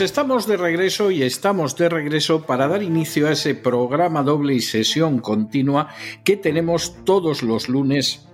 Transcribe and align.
Pues 0.00 0.12
estamos 0.12 0.46
de 0.46 0.56
regreso 0.56 1.10
y 1.10 1.22
estamos 1.22 1.76
de 1.76 1.90
regreso 1.90 2.46
para 2.46 2.66
dar 2.66 2.82
inicio 2.82 3.28
a 3.28 3.32
ese 3.32 3.54
programa 3.54 4.22
doble 4.22 4.54
y 4.54 4.60
sesión 4.60 5.18
continua 5.18 5.88
que 6.24 6.38
tenemos 6.38 7.04
todos 7.04 7.42
los 7.42 7.68
lunes 7.68 8.26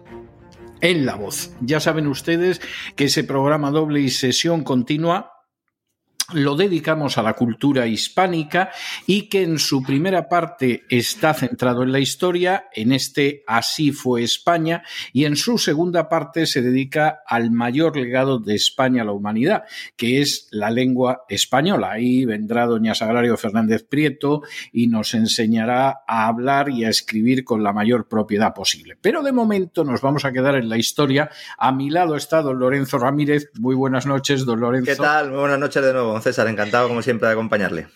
en 0.80 1.04
La 1.04 1.16
Voz. 1.16 1.56
Ya 1.60 1.80
saben 1.80 2.06
ustedes 2.06 2.60
que 2.94 3.06
ese 3.06 3.24
programa 3.24 3.72
doble 3.72 3.98
y 3.98 4.10
sesión 4.10 4.62
continua 4.62 5.35
lo 6.32 6.56
dedicamos 6.56 7.18
a 7.18 7.22
la 7.22 7.34
cultura 7.34 7.86
hispánica 7.86 8.70
y 9.06 9.28
que 9.28 9.42
en 9.42 9.58
su 9.58 9.82
primera 9.82 10.28
parte 10.28 10.84
está 10.88 11.34
centrado 11.34 11.82
en 11.82 11.92
la 11.92 12.00
historia, 12.00 12.66
en 12.72 12.92
este 12.92 13.44
Así 13.46 13.92
fue 13.92 14.22
España, 14.22 14.82
y 15.12 15.24
en 15.24 15.36
su 15.36 15.58
segunda 15.58 16.08
parte 16.08 16.46
se 16.46 16.62
dedica 16.62 17.20
al 17.26 17.50
mayor 17.50 17.96
legado 17.96 18.38
de 18.38 18.54
España 18.54 19.02
a 19.02 19.04
la 19.04 19.12
humanidad, 19.12 19.64
que 19.96 20.20
es 20.20 20.48
la 20.50 20.70
lengua 20.70 21.24
española. 21.28 21.92
Ahí 21.92 22.24
vendrá 22.24 22.66
doña 22.66 22.94
Sagrario 22.94 23.36
Fernández 23.36 23.84
Prieto 23.88 24.42
y 24.72 24.88
nos 24.88 25.14
enseñará 25.14 26.00
a 26.06 26.26
hablar 26.26 26.70
y 26.70 26.84
a 26.84 26.88
escribir 26.88 27.44
con 27.44 27.62
la 27.62 27.72
mayor 27.72 28.08
propiedad 28.08 28.52
posible. 28.52 28.96
Pero 29.00 29.22
de 29.22 29.32
momento 29.32 29.84
nos 29.84 30.00
vamos 30.00 30.24
a 30.24 30.32
quedar 30.32 30.56
en 30.56 30.68
la 30.68 30.76
historia. 30.76 31.30
A 31.58 31.72
mi 31.72 31.90
lado 31.90 32.16
está 32.16 32.42
don 32.42 32.58
Lorenzo 32.58 32.98
Ramírez. 32.98 33.50
Muy 33.58 33.74
buenas 33.74 34.06
noches, 34.06 34.44
don 34.44 34.60
Lorenzo. 34.60 34.90
¿Qué 34.90 34.96
tal? 34.96 35.30
Muy 35.30 35.40
buenas 35.40 35.58
noches 35.58 35.84
de 35.84 35.92
nuevo. 35.92 36.15
César, 36.20 36.48
encantado 36.48 36.88
como 36.88 37.02
siempre 37.02 37.28
de 37.28 37.32
acompañarle. 37.34 37.86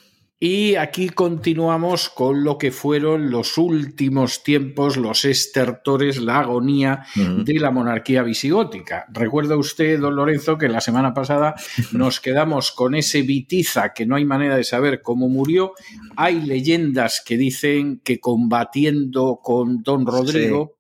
Y 0.43 0.77
aquí 0.77 1.11
continuamos 1.11 2.09
con 2.09 2.45
lo 2.45 2.57
que 2.57 2.73
fueron 2.73 3.31
los 3.31 3.59
últimos 3.59 4.43
tiempos, 4.43 4.97
los 4.97 5.27
estertores, 5.27 6.19
la 6.19 6.39
agonía 6.39 7.05
de 7.15 7.61
la 7.61 7.71
monarquía 7.71 8.23
visigótica. 8.23 9.05
Recuerda 9.13 9.59
usted, 9.59 10.01
don 10.01 10.17
Lorenzo, 10.17 10.57
que 10.57 10.71
la 10.71 10.81
semana 10.81 11.13
pasada 11.13 11.57
nos 11.93 12.21
quedamos 12.21 12.73
con 12.73 12.95
ese 12.95 13.21
Vitiza 13.21 13.93
que 13.93 14.07
no 14.07 14.17
hay 14.17 14.25
manera 14.25 14.57
de 14.57 14.65
saber 14.65 15.03
cómo 15.03 15.29
murió. 15.29 15.75
Hay 16.17 16.41
leyendas 16.41 17.23
que 17.23 17.37
dicen 17.37 18.01
que 18.03 18.19
combatiendo 18.19 19.41
con 19.43 19.83
don 19.83 20.07
Rodrigo. 20.07 20.80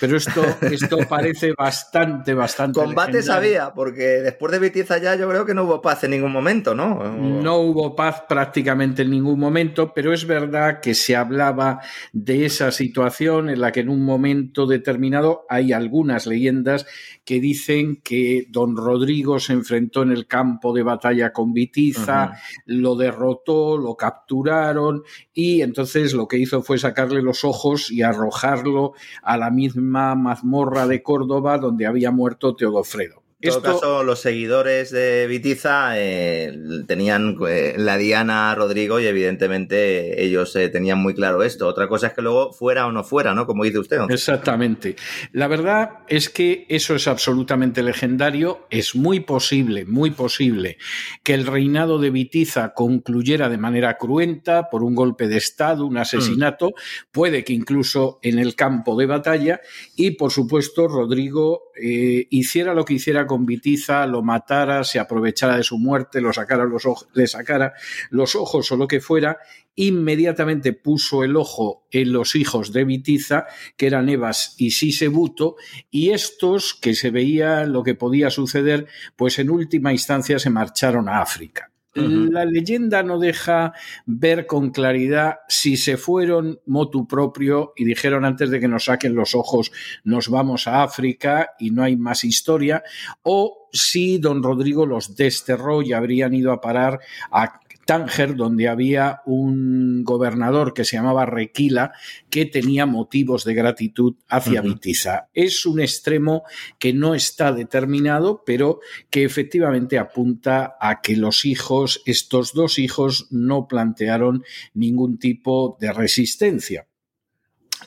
Pero 0.00 0.16
esto, 0.16 0.42
esto 0.62 0.98
parece 1.08 1.52
bastante, 1.52 2.34
bastante. 2.34 2.80
Combates 2.80 3.28
había, 3.28 3.72
porque 3.74 4.02
después 4.02 4.52
de 4.52 4.58
Vitiza 4.58 4.98
ya 4.98 5.14
yo 5.16 5.28
creo 5.28 5.44
que 5.44 5.54
no 5.54 5.64
hubo 5.64 5.82
paz 5.82 6.04
en 6.04 6.12
ningún 6.12 6.32
momento, 6.32 6.74
¿no? 6.74 7.02
No 7.16 7.56
hubo 7.58 7.94
paz 7.94 8.22
prácticamente 8.28 9.02
en 9.02 9.10
ningún 9.10 9.38
momento, 9.38 9.92
pero 9.94 10.12
es 10.12 10.26
verdad 10.26 10.80
que 10.80 10.94
se 10.94 11.16
hablaba 11.16 11.80
de 12.12 12.46
esa 12.46 12.70
situación 12.70 13.50
en 13.50 13.60
la 13.60 13.72
que 13.72 13.80
en 13.80 13.88
un 13.88 14.04
momento 14.04 14.66
determinado 14.66 15.44
hay 15.48 15.72
algunas 15.72 16.26
leyendas 16.26 16.86
que 17.24 17.40
dicen 17.40 18.00
que 18.02 18.46
don 18.50 18.76
Rodrigo 18.76 19.40
se 19.40 19.52
enfrentó 19.52 20.02
en 20.02 20.12
el 20.12 20.26
campo 20.26 20.72
de 20.72 20.84
batalla 20.84 21.32
con 21.32 21.52
Vitiza, 21.52 22.38
lo 22.66 22.94
derrotó, 22.94 23.76
lo 23.76 23.96
capturaron 23.96 25.02
y 25.34 25.62
entonces 25.62 26.14
lo 26.14 26.28
que 26.28 26.38
hizo 26.38 26.62
fue 26.62 26.78
sacarle 26.78 27.22
los 27.22 27.44
ojos 27.44 27.90
y 27.90 28.02
arrojarlo 28.02 28.92
a 29.22 29.36
la 29.36 29.50
misma 29.56 30.14
mazmorra 30.14 30.86
de 30.86 31.02
Córdoba 31.02 31.58
donde 31.58 31.86
había 31.86 32.10
muerto 32.10 32.54
Teodofredo. 32.54 33.25
En 33.38 33.50
todo 33.50 33.60
caso, 33.60 34.02
los 34.02 34.20
seguidores 34.20 34.90
de 34.90 35.26
Vitiza 35.26 35.90
eh, 36.00 36.58
tenían 36.86 37.36
eh, 37.46 37.74
la 37.76 37.98
Diana 37.98 38.54
Rodrigo 38.54 38.98
y 38.98 39.06
evidentemente 39.06 40.24
ellos 40.24 40.56
eh, 40.56 40.70
tenían 40.70 40.98
muy 40.98 41.12
claro 41.12 41.42
esto. 41.42 41.66
Otra 41.66 41.86
cosa 41.86 42.06
es 42.06 42.12
que 42.14 42.22
luego 42.22 42.54
fuera 42.54 42.86
o 42.86 42.92
no 42.92 43.04
fuera, 43.04 43.34
¿no? 43.34 43.46
Como 43.46 43.64
dice 43.64 43.78
usted. 43.78 43.98
Exactamente. 44.08 44.96
La 45.32 45.48
verdad 45.48 45.98
es 46.08 46.30
que 46.30 46.64
eso 46.70 46.94
es 46.94 47.08
absolutamente 47.08 47.82
legendario. 47.82 48.66
Es 48.70 48.94
muy 48.94 49.20
posible, 49.20 49.84
muy 49.84 50.12
posible 50.12 50.78
que 51.22 51.34
el 51.34 51.46
reinado 51.46 51.98
de 51.98 52.08
Vitiza 52.08 52.72
concluyera 52.72 53.50
de 53.50 53.58
manera 53.58 53.98
cruenta 53.98 54.70
por 54.70 54.82
un 54.82 54.94
golpe 54.94 55.28
de 55.28 55.36
Estado, 55.36 55.84
un 55.84 55.98
asesinato, 55.98 56.72
puede 57.12 57.44
que 57.44 57.52
incluso 57.52 58.18
en 58.22 58.38
el 58.38 58.54
campo 58.54 58.96
de 58.96 59.04
batalla 59.04 59.60
y, 59.94 60.12
por 60.12 60.32
supuesto, 60.32 60.88
Rodrigo 60.88 61.64
hiciera 61.78 62.72
lo 62.72 62.86
que 62.86 62.94
hiciera 62.94 63.25
con 63.26 63.46
Vitiza, 63.46 64.06
lo 64.06 64.22
matara, 64.22 64.84
se 64.84 64.98
aprovechara 64.98 65.56
de 65.56 65.62
su 65.62 65.78
muerte, 65.78 66.20
lo 66.20 66.32
sacara 66.32 66.64
los 66.64 66.86
ojos, 66.86 67.08
le 67.14 67.26
sacara 67.26 67.74
los 68.10 68.34
ojos 68.34 68.70
o 68.72 68.76
lo 68.76 68.86
que 68.86 69.00
fuera, 69.00 69.38
inmediatamente 69.74 70.72
puso 70.72 71.22
el 71.22 71.36
ojo 71.36 71.86
en 71.90 72.12
los 72.12 72.34
hijos 72.34 72.72
de 72.72 72.84
Vitiza, 72.84 73.46
que 73.76 73.86
eran 73.86 74.08
Evas 74.08 74.54
y 74.58 74.70
Sisebuto, 74.72 75.56
y 75.90 76.10
estos, 76.10 76.74
que 76.74 76.94
se 76.94 77.10
veía 77.10 77.64
lo 77.64 77.82
que 77.82 77.94
podía 77.94 78.30
suceder, 78.30 78.86
pues 79.16 79.38
en 79.38 79.50
última 79.50 79.92
instancia 79.92 80.38
se 80.38 80.50
marcharon 80.50 81.08
a 81.08 81.20
África. 81.20 81.72
La 81.96 82.44
leyenda 82.44 83.02
no 83.02 83.18
deja 83.18 83.72
ver 84.04 84.46
con 84.46 84.70
claridad 84.70 85.38
si 85.48 85.76
se 85.76 85.96
fueron 85.96 86.60
motu 86.66 87.08
propio 87.08 87.72
y 87.74 87.84
dijeron 87.84 88.24
antes 88.24 88.50
de 88.50 88.60
que 88.60 88.68
nos 88.68 88.84
saquen 88.84 89.14
los 89.14 89.34
ojos 89.34 89.72
nos 90.04 90.28
vamos 90.28 90.66
a 90.66 90.82
África 90.82 91.50
y 91.58 91.70
no 91.70 91.82
hay 91.82 91.96
más 91.96 92.24
historia, 92.24 92.82
o 93.22 93.68
si 93.72 94.18
don 94.18 94.42
Rodrigo 94.42 94.86
los 94.86 95.16
desterró 95.16 95.82
y 95.82 95.92
habrían 95.92 96.34
ido 96.34 96.52
a 96.52 96.60
parar 96.60 97.00
a 97.30 97.60
Tánger, 97.86 98.34
donde 98.34 98.68
había 98.68 99.22
un 99.24 100.04
gobernador 100.04 100.74
que 100.74 100.84
se 100.84 100.96
llamaba 100.96 101.24
Requila, 101.24 101.92
que 102.28 102.44
tenía 102.44 102.84
motivos 102.84 103.44
de 103.44 103.54
gratitud 103.54 104.16
hacia 104.28 104.60
Vitiza. 104.60 105.28
Es 105.32 105.64
un 105.64 105.80
extremo 105.80 106.42
que 106.78 106.92
no 106.92 107.14
está 107.14 107.52
determinado, 107.52 108.42
pero 108.44 108.80
que 109.08 109.24
efectivamente 109.24 109.98
apunta 109.98 110.76
a 110.80 111.00
que 111.00 111.16
los 111.16 111.44
hijos, 111.44 112.02
estos 112.04 112.52
dos 112.52 112.78
hijos, 112.78 113.28
no 113.30 113.68
plantearon 113.68 114.42
ningún 114.74 115.18
tipo 115.18 115.78
de 115.80 115.92
resistencia. 115.92 116.88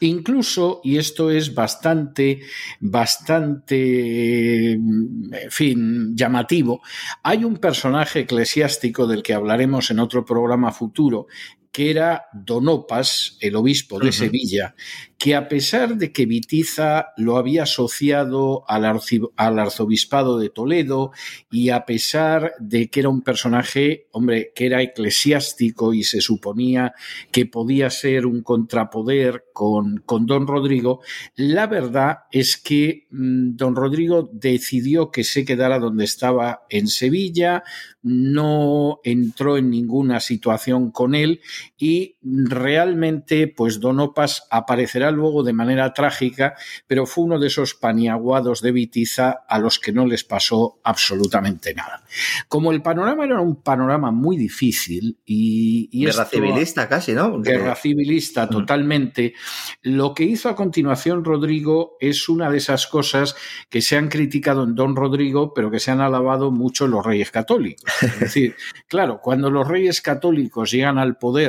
Incluso, 0.02 0.82
y 0.84 0.98
esto 0.98 1.30
es 1.32 1.54
bastante, 1.54 2.42
bastante, 2.80 4.74
en 4.74 5.52
fin, 5.52 6.16
llamativo, 6.16 6.82
hay 7.24 7.44
un 7.44 7.58
personaje 7.58 8.22
eclesiástico 8.22 9.08
del 9.08 9.24
que 9.24 9.34
hablaremos 9.34 9.92
en 9.92 10.00
otro 10.00 10.24
programa 10.24 10.72
futuro, 10.72 11.28
que 11.72 11.92
era 11.92 12.26
Donopas, 12.34 13.38
el 13.42 13.56
obispo 13.56 14.00
de 14.00 14.12
Sevilla, 14.12 14.76
que 15.20 15.36
a 15.36 15.48
pesar 15.50 15.98
de 15.98 16.12
que 16.14 16.26
Vitiza 16.26 17.10
lo 17.18 17.38
había 17.38 17.64
asociado 17.64 18.64
al, 18.68 18.86
arzobispado 18.86 20.40
de 20.40 20.50
Toledo 20.50 21.12
y 21.52 21.70
a 21.70 21.86
pesar 21.86 22.54
de 22.60 22.90
que 22.90 23.02
era 23.02 23.10
un 23.10 23.22
personaje, 23.22 24.08
hombre, 24.12 24.52
que 24.56 24.66
era 24.66 24.82
eclesiástico 24.82 25.94
y 25.94 26.04
se 26.04 26.22
suponía 26.22 26.94
que 27.32 27.46
podía 27.46 27.90
ser 27.90 28.26
un 28.26 28.42
contrapoder 28.42 29.46
con, 29.54 29.98
con 30.06 30.26
don 30.26 30.48
Rodrigo, 30.48 31.02
la 31.36 31.68
verdad 31.68 32.20
es 32.32 32.56
que 32.56 33.08
mm, 33.12 33.58
don 33.58 33.76
Rodrigo 33.76 34.30
decidió 34.32 35.12
que 35.12 35.26
se 35.26 35.44
quedara 35.44 35.80
donde 35.80 36.06
estaba 36.06 36.62
en 36.70 36.88
Sevilla, 36.88 37.64
no 38.02 39.02
entró 39.04 39.58
en 39.58 39.70
ninguna 39.70 40.22
situación 40.22 40.92
con 40.92 41.14
él 41.14 41.42
y 41.78 42.18
realmente 42.22 43.48
pues 43.48 43.80
Don 43.80 44.00
Opas 44.00 44.48
aparecerá 44.50 45.12
luego 45.12 45.44
de 45.44 45.54
manera 45.54 45.94
trágica, 45.94 46.56
pero 46.88 47.06
fue 47.06 47.26
uno 47.26 47.40
de 47.40 47.48
esos 47.48 47.74
paniaguados 47.74 48.62
de 48.62 48.72
Vitiza 48.72 49.46
a 49.48 49.60
los 49.60 49.80
que 49.80 49.92
no 49.92 50.06
les 50.06 50.24
pasó 50.24 50.80
absolutamente 50.84 51.74
nada. 51.74 52.04
Como 52.48 52.72
el 52.72 52.82
panorama 52.82 53.26
era 53.26 53.42
un 53.42 53.62
panorama 53.62 54.12
muy 54.12 54.38
difícil 54.38 55.18
y... 55.26 55.90
guerra 55.92 56.26
civilista 56.26 56.88
casi, 56.88 57.14
¿no? 57.14 57.42
Guerra 57.42 57.76
civilista 57.76 58.48
totalmente, 58.48 59.34
lo 59.82 60.14
que 60.14 60.24
hizo 60.24 60.50
a 60.50 60.56
continuación 60.56 61.24
Rodrigo 61.24 61.98
es 62.00 62.30
una 62.30 62.50
de 62.50 62.58
esas 62.58 62.88
cosas 62.88 63.36
que 63.70 63.82
se 63.82 63.98
han 63.98 64.10
criticado 64.10 64.64
en 64.64 64.76
Don 64.76 64.96
Rodrigo, 64.96 65.54
pero 65.54 65.72
que 65.72 65.80
se 65.80 65.92
han 65.92 66.02
alabado 66.02 66.52
mucho 66.52 66.88
los 66.88 67.06
reyes 67.06 67.32
católicos. 67.32 67.92
Es 68.02 68.20
decir, 68.20 68.56
claro, 68.88 69.20
cuando 69.22 69.50
los 69.50 69.68
reyes 69.68 70.02
católicos 70.02 70.72
llegan 70.72 70.98
al 70.98 71.18
poder, 71.18 71.49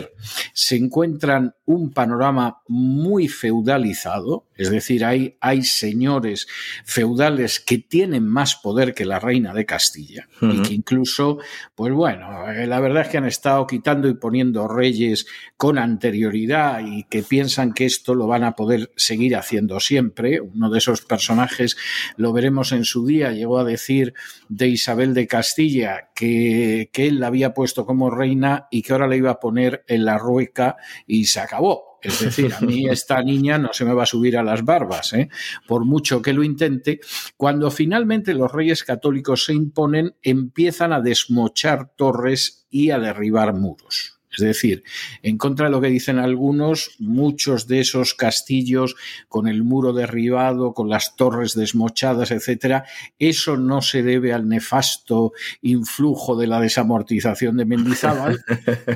se 0.52 0.76
encuentran 0.76 1.54
un 1.64 1.92
panorama 1.92 2.62
muy 2.68 3.28
feudalizado, 3.28 4.46
es 4.56 4.70
decir, 4.70 5.04
hay, 5.04 5.36
hay 5.40 5.62
señores 5.62 6.46
feudales 6.84 7.60
que 7.60 7.78
tienen 7.78 8.26
más 8.26 8.56
poder 8.56 8.92
que 8.92 9.04
la 9.04 9.18
reina 9.18 9.54
de 9.54 9.64
Castilla 9.64 10.28
y 10.40 10.62
que 10.62 10.74
incluso, 10.74 11.38
pues 11.74 11.92
bueno, 11.92 12.50
eh, 12.50 12.66
la 12.66 12.80
verdad 12.80 13.02
es 13.02 13.08
que 13.08 13.18
han 13.18 13.26
estado 13.26 13.66
quitando 13.66 14.08
y 14.08 14.14
poniendo 14.14 14.68
reyes 14.68 15.26
con 15.56 15.78
anterioridad 15.78 16.80
y 16.84 17.04
que 17.04 17.22
piensan 17.22 17.72
que 17.72 17.86
esto 17.86 18.14
lo 18.14 18.26
van 18.26 18.44
a 18.44 18.56
poder 18.56 18.90
seguir 18.96 19.36
haciendo 19.36 19.80
siempre. 19.80 20.40
Uno 20.40 20.70
de 20.70 20.78
esos 20.78 21.02
personajes, 21.02 21.76
lo 22.16 22.32
veremos 22.32 22.72
en 22.72 22.84
su 22.84 23.06
día, 23.06 23.32
llegó 23.32 23.58
a 23.58 23.64
decir 23.64 24.14
de 24.48 24.68
Isabel 24.68 25.14
de 25.14 25.26
Castilla 25.26 26.10
que, 26.14 26.90
que 26.92 27.06
él 27.06 27.20
la 27.20 27.28
había 27.28 27.54
puesto 27.54 27.86
como 27.86 28.10
reina 28.10 28.66
y 28.70 28.82
que 28.82 28.92
ahora 28.92 29.06
le 29.06 29.16
iba 29.16 29.30
a 29.30 29.40
poner 29.40 29.84
en 29.90 30.04
la 30.04 30.16
rueca 30.16 30.76
y 31.06 31.24
se 31.24 31.40
acabó. 31.40 31.98
Es 32.02 32.20
decir, 32.20 32.54
a 32.54 32.60
mí 32.60 32.86
esta 32.90 33.22
niña 33.22 33.58
no 33.58 33.72
se 33.72 33.84
me 33.84 33.92
va 33.92 34.04
a 34.04 34.06
subir 34.06 34.38
a 34.38 34.42
las 34.42 34.64
barbas, 34.64 35.12
¿eh? 35.12 35.28
por 35.66 35.84
mucho 35.84 36.22
que 36.22 36.32
lo 36.32 36.42
intente. 36.42 37.00
Cuando 37.36 37.70
finalmente 37.70 38.32
los 38.32 38.50
reyes 38.50 38.84
católicos 38.84 39.44
se 39.44 39.52
imponen, 39.52 40.14
empiezan 40.22 40.92
a 40.92 41.00
desmochar 41.00 41.90
torres 41.96 42.66
y 42.70 42.90
a 42.90 42.98
derribar 42.98 43.54
muros. 43.54 44.19
Es 44.32 44.44
decir, 44.44 44.84
en 45.22 45.38
contra 45.38 45.66
de 45.66 45.72
lo 45.72 45.80
que 45.80 45.88
dicen 45.88 46.18
algunos, 46.18 46.92
muchos 46.98 47.66
de 47.66 47.80
esos 47.80 48.14
castillos 48.14 48.94
con 49.28 49.48
el 49.48 49.64
muro 49.64 49.92
derribado, 49.92 50.72
con 50.72 50.88
las 50.88 51.16
torres 51.16 51.54
desmochadas, 51.54 52.30
etcétera, 52.30 52.84
eso 53.18 53.56
no 53.56 53.82
se 53.82 54.02
debe 54.02 54.32
al 54.32 54.48
nefasto 54.48 55.32
influjo 55.62 56.36
de 56.36 56.46
la 56.46 56.60
desamortización 56.60 57.56
de 57.56 57.64
Mendizábal, 57.64 58.44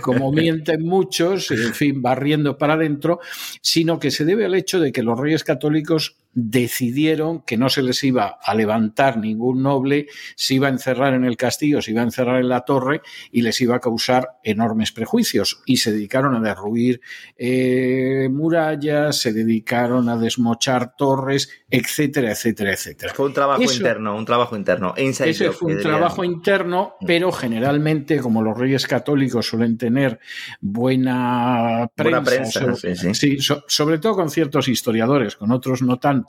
como 0.02 0.30
mienten 0.32 0.84
muchos, 0.84 1.50
en 1.50 1.74
fin, 1.74 2.00
barriendo 2.00 2.56
para 2.56 2.74
adentro, 2.74 3.20
sino 3.60 3.98
que 3.98 4.10
se 4.10 4.24
debe 4.24 4.44
al 4.44 4.54
hecho 4.54 4.78
de 4.78 4.92
que 4.92 5.02
los 5.02 5.18
reyes 5.18 5.42
católicos 5.42 6.16
decidieron 6.34 7.42
que 7.42 7.56
no 7.56 7.68
se 7.68 7.82
les 7.82 8.02
iba 8.04 8.38
a 8.42 8.54
levantar 8.54 9.18
ningún 9.18 9.62
noble, 9.62 10.06
se 10.36 10.54
iba 10.54 10.66
a 10.66 10.70
encerrar 10.70 11.14
en 11.14 11.24
el 11.24 11.36
castillo, 11.36 11.80
se 11.80 11.92
iba 11.92 12.00
a 12.00 12.04
encerrar 12.04 12.40
en 12.40 12.48
la 12.48 12.62
torre 12.62 13.02
y 13.30 13.42
les 13.42 13.60
iba 13.60 13.76
a 13.76 13.80
causar 13.80 14.38
enormes 14.42 14.92
prejuicios. 14.92 15.62
Y 15.66 15.78
se 15.78 15.92
dedicaron 15.92 16.34
a 16.34 16.40
derruir 16.40 17.00
eh, 17.36 18.28
murallas, 18.30 19.20
se 19.20 19.32
dedicaron 19.32 20.08
a 20.08 20.16
desmochar 20.16 20.96
torres, 20.96 21.48
etcétera, 21.70 22.32
etcétera, 22.32 22.72
etcétera. 22.72 23.14
Fue 23.14 23.26
un 23.26 23.32
trabajo 23.32 23.62
interno, 23.62 24.16
un 24.16 24.24
trabajo 24.24 24.56
interno. 24.56 24.94
ese 24.96 25.50
fue 25.52 25.74
un 25.74 25.80
trabajo 25.80 26.24
interno, 26.24 26.94
mm. 27.00 27.06
pero 27.06 27.32
generalmente, 27.32 28.18
como 28.18 28.42
los 28.42 28.56
reyes 28.58 28.86
católicos 28.86 29.46
suelen 29.46 29.78
tener 29.78 30.18
buena 30.60 31.88
prensa, 31.94 32.74
sí, 32.74 33.38
sobre 33.38 33.98
todo 33.98 34.14
con 34.14 34.30
ciertos 34.30 34.68
historiadores, 34.68 35.36
con 35.36 35.52
otros 35.52 35.82
no 35.82 35.98
tanto, 35.98 36.23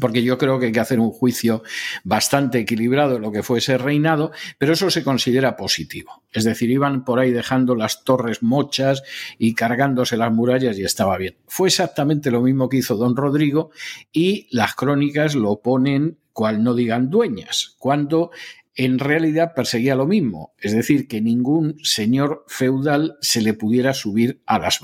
porque 0.00 0.22
yo 0.22 0.38
creo 0.38 0.58
que 0.58 0.66
hay 0.66 0.72
que 0.72 0.80
hacer 0.80 1.00
un 1.00 1.10
juicio 1.10 1.62
bastante 2.02 2.58
equilibrado 2.58 3.14
de 3.14 3.20
lo 3.20 3.32
que 3.32 3.42
fue 3.42 3.58
ese 3.58 3.78
reinado, 3.78 4.32
pero 4.58 4.72
eso 4.72 4.90
se 4.90 5.04
considera 5.04 5.56
positivo. 5.56 6.22
Es 6.32 6.44
decir, 6.44 6.70
iban 6.70 7.04
por 7.04 7.18
ahí 7.18 7.30
dejando 7.30 7.74
las 7.74 8.04
torres 8.04 8.42
mochas 8.42 9.02
y 9.38 9.54
cargándose 9.54 10.16
las 10.16 10.32
murallas 10.32 10.78
y 10.78 10.84
estaba 10.84 11.16
bien. 11.18 11.36
Fue 11.46 11.68
exactamente 11.68 12.30
lo 12.30 12.42
mismo 12.42 12.68
que 12.68 12.78
hizo 12.78 12.96
don 12.96 13.16
Rodrigo 13.16 13.70
y 14.12 14.48
las 14.50 14.74
crónicas 14.74 15.34
lo 15.34 15.60
ponen 15.60 16.18
cual 16.32 16.64
no 16.64 16.74
digan 16.74 17.10
dueñas, 17.10 17.76
cuando 17.78 18.30
en 18.74 18.98
realidad 18.98 19.52
perseguía 19.54 19.94
lo 19.94 20.04
mismo, 20.04 20.52
es 20.58 20.72
decir, 20.72 21.06
que 21.06 21.20
ningún 21.20 21.76
señor 21.84 22.44
feudal 22.48 23.16
se 23.20 23.40
le 23.40 23.54
pudiera 23.54 23.94
subir 23.94 24.42
a 24.46 24.58
las 24.58 24.80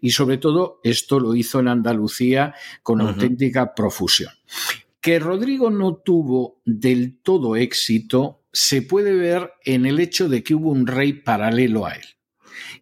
Y 0.00 0.10
sobre 0.10 0.38
todo 0.38 0.80
esto 0.84 1.20
lo 1.20 1.34
hizo 1.34 1.60
en 1.60 1.68
Andalucía 1.68 2.54
con 2.82 3.00
auténtica 3.00 3.74
profusión. 3.74 4.32
Que 5.00 5.18
Rodrigo 5.18 5.70
no 5.70 5.96
tuvo 5.96 6.60
del 6.64 7.18
todo 7.22 7.56
éxito 7.56 8.42
se 8.52 8.80
puede 8.80 9.12
ver 9.12 9.52
en 9.64 9.84
el 9.84 10.00
hecho 10.00 10.30
de 10.30 10.42
que 10.42 10.54
hubo 10.54 10.70
un 10.70 10.86
rey 10.86 11.12
paralelo 11.12 11.84
a 11.84 11.92
él, 11.92 12.06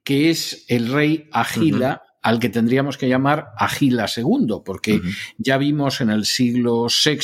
que 0.05 0.31
es 0.31 0.65
el 0.69 0.93
rey 0.93 1.29
Agila, 1.32 2.05
al 2.23 2.38
que 2.38 2.49
tendríamos 2.49 2.97
que 2.97 3.09
llamar 3.09 3.49
Agila 3.59 4.06
II, 4.17 4.61
porque 4.65 5.03
ya 5.37 5.59
vimos 5.59 6.00
en 6.00 6.11
el 6.11 6.27
siglo 6.27 6.87
VI 6.87 7.19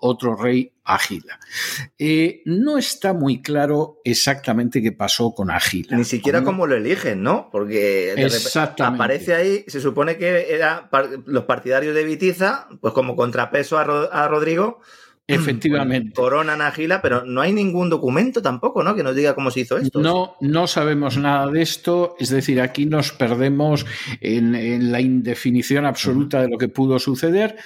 otro 0.00 0.34
rey 0.34 0.72
Agila. 0.94 1.38
Eh, 1.98 2.42
no 2.44 2.78
está 2.78 3.12
muy 3.12 3.42
claro 3.42 4.00
exactamente 4.04 4.82
qué 4.82 4.92
pasó 4.92 5.34
con 5.34 5.50
Agila. 5.50 5.96
Ni 5.96 6.04
siquiera 6.04 6.42
cómo 6.42 6.66
lo 6.66 6.76
eligen, 6.76 7.22
¿no? 7.22 7.48
Porque 7.50 8.14
aparece 8.78 9.34
ahí, 9.34 9.64
se 9.66 9.80
supone 9.80 10.16
que 10.16 10.54
eran 10.54 10.88
los 11.26 11.44
partidarios 11.44 11.94
de 11.94 12.04
Vitiza, 12.04 12.68
pues 12.80 12.94
como 12.94 13.16
contrapeso 13.16 13.78
a 13.78 14.28
Rodrigo, 14.28 14.80
Efectivamente. 15.30 16.12
Corona 16.14 16.56
Nagila, 16.56 17.00
pero 17.00 17.24
no 17.24 17.40
hay 17.40 17.52
ningún 17.52 17.88
documento 17.88 18.42
tampoco, 18.42 18.82
¿no? 18.82 18.94
Que 18.94 19.02
nos 19.02 19.14
diga 19.14 19.34
cómo 19.34 19.50
se 19.50 19.60
hizo 19.60 19.78
esto. 19.78 20.00
No, 20.00 20.36
no 20.40 20.66
sabemos 20.66 21.16
nada 21.16 21.46
de 21.46 21.62
esto. 21.62 22.16
Es 22.18 22.30
decir, 22.30 22.60
aquí 22.60 22.86
nos 22.86 23.12
perdemos 23.12 23.86
en, 24.20 24.90
la 24.90 25.00
indefinición 25.00 25.86
absoluta 25.86 26.42
de 26.42 26.48
lo 26.48 26.58
que 26.58 26.68
pudo 26.68 26.98
suceder. 26.98 27.56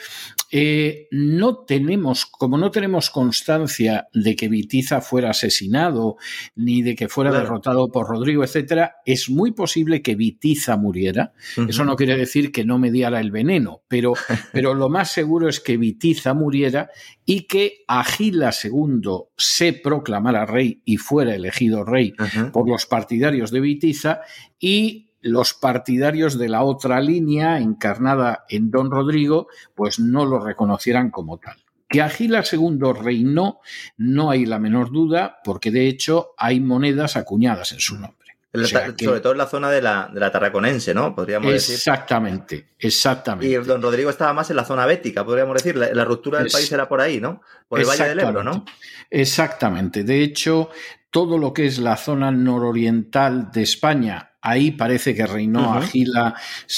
Eh, 0.56 1.08
no 1.10 1.64
tenemos, 1.64 2.26
como 2.26 2.56
no 2.56 2.70
tenemos 2.70 3.10
constancia 3.10 4.06
de 4.14 4.36
que 4.36 4.48
Vitiza 4.48 5.00
fuera 5.00 5.30
asesinado, 5.30 6.16
ni 6.54 6.80
de 6.80 6.94
que 6.94 7.08
fuera 7.08 7.32
derrotado 7.32 7.88
por 7.88 8.06
Rodrigo, 8.06 8.44
etcétera, 8.44 8.98
es 9.04 9.28
muy 9.28 9.50
posible 9.50 10.00
que 10.00 10.14
Vitiza 10.14 10.76
muriera. 10.76 11.32
Eso 11.68 11.84
no 11.84 11.96
quiere 11.96 12.16
decir 12.16 12.52
que 12.52 12.64
no 12.64 12.78
mediara 12.78 13.18
el 13.18 13.32
veneno, 13.32 13.82
pero, 13.88 14.12
pero 14.52 14.74
lo 14.74 14.88
más 14.88 15.10
seguro 15.10 15.48
es 15.48 15.58
que 15.58 15.76
Vitiza 15.76 16.34
muriera 16.34 16.88
y 17.26 17.48
que 17.48 17.78
Agila 17.88 18.52
II 18.52 19.00
se 19.36 19.72
proclamara 19.72 20.46
rey 20.46 20.82
y 20.84 20.98
fuera 20.98 21.34
elegido 21.34 21.82
rey 21.82 22.12
por 22.52 22.68
los 22.68 22.86
partidarios 22.86 23.50
de 23.50 23.58
Vitiza 23.58 24.20
y 24.60 25.13
los 25.24 25.54
partidarios 25.54 26.38
de 26.38 26.48
la 26.48 26.62
otra 26.62 27.00
línea, 27.00 27.58
encarnada 27.58 28.44
en 28.48 28.70
Don 28.70 28.90
Rodrigo, 28.90 29.48
pues 29.74 29.98
no 29.98 30.24
lo 30.24 30.38
reconocieran 30.38 31.10
como 31.10 31.38
tal. 31.38 31.56
Que 31.88 32.02
Agila 32.02 32.44
II 32.50 32.78
reinó, 33.02 33.60
no 33.96 34.30
hay 34.30 34.46
la 34.46 34.58
menor 34.58 34.90
duda, 34.90 35.38
porque 35.44 35.70
de 35.70 35.88
hecho 35.88 36.30
hay 36.36 36.60
monedas 36.60 37.16
acuñadas 37.16 37.72
en 37.72 37.80
su 37.80 37.98
nombre 37.98 38.24
sobre 38.62 39.20
todo 39.20 39.32
en 39.32 39.38
la 39.38 39.46
zona 39.46 39.70
de 39.70 39.82
la, 39.82 40.10
de 40.12 40.20
la 40.20 40.30
Tarraconense, 40.30 40.94
¿no? 40.94 41.14
Podríamos 41.14 41.52
decir. 41.52 41.74
Exactamente, 41.74 42.68
exactamente. 42.78 43.48
Y 43.48 43.54
don 43.56 43.82
Rodrigo 43.82 44.10
estaba 44.10 44.32
más 44.32 44.48
en 44.50 44.56
la 44.56 44.64
zona 44.64 44.86
bética, 44.86 45.24
podríamos 45.24 45.54
decir. 45.54 45.76
La, 45.76 46.04
ruptura 46.04 46.38
del 46.38 46.50
país 46.50 46.70
era 46.70 46.88
por 46.88 47.00
ahí, 47.00 47.20
¿no? 47.20 47.40
Por 47.68 47.80
el 47.80 47.86
Valle 47.86 48.08
del 48.08 48.20
Ebro, 48.20 48.44
¿no? 48.44 48.64
Exactamente. 49.10 50.04
De 50.04 50.22
hecho, 50.22 50.70
todo 51.10 51.36
lo 51.36 51.52
que 51.52 51.66
es 51.66 51.78
la 51.78 51.96
zona 51.96 52.30
nororiental 52.30 53.50
de 53.50 53.62
España, 53.62 54.33
ahí 54.44 54.72
parece 54.72 55.14
que 55.14 55.26
reinó 55.26 55.72
Agila 55.72 56.34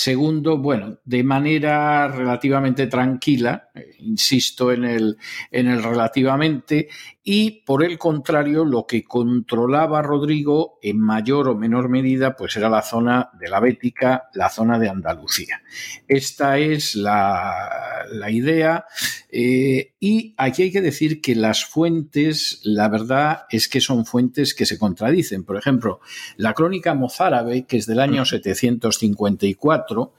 II, 0.06 0.56
bueno, 0.56 0.98
de 1.04 1.24
manera 1.24 2.06
relativamente 2.06 2.86
tranquila, 2.86 3.65
insisto 3.98 4.72
en 4.72 4.84
el, 4.84 5.18
en 5.50 5.68
el 5.68 5.82
relativamente, 5.82 6.88
y 7.22 7.62
por 7.64 7.82
el 7.82 7.98
contrario, 7.98 8.64
lo 8.64 8.86
que 8.86 9.02
controlaba 9.02 10.02
Rodrigo 10.02 10.78
en 10.82 11.00
mayor 11.00 11.48
o 11.48 11.56
menor 11.56 11.88
medida, 11.88 12.36
pues 12.36 12.56
era 12.56 12.68
la 12.68 12.82
zona 12.82 13.30
de 13.38 13.48
la 13.48 13.60
Bética, 13.60 14.28
la 14.34 14.48
zona 14.48 14.78
de 14.78 14.88
Andalucía. 14.88 15.62
Esta 16.06 16.58
es 16.58 16.94
la, 16.94 18.06
la 18.12 18.30
idea, 18.30 18.84
eh, 19.30 19.94
y 19.98 20.34
aquí 20.36 20.62
hay 20.62 20.72
que 20.72 20.80
decir 20.80 21.20
que 21.20 21.34
las 21.34 21.64
fuentes, 21.64 22.60
la 22.62 22.88
verdad 22.88 23.46
es 23.50 23.68
que 23.68 23.80
son 23.80 24.06
fuentes 24.06 24.54
que 24.54 24.66
se 24.66 24.78
contradicen. 24.78 25.44
Por 25.44 25.56
ejemplo, 25.56 26.00
la 26.36 26.54
crónica 26.54 26.94
mozárabe, 26.94 27.66
que 27.66 27.76
es 27.78 27.86
del 27.86 28.00
año 28.00 28.24
754, 28.24 30.14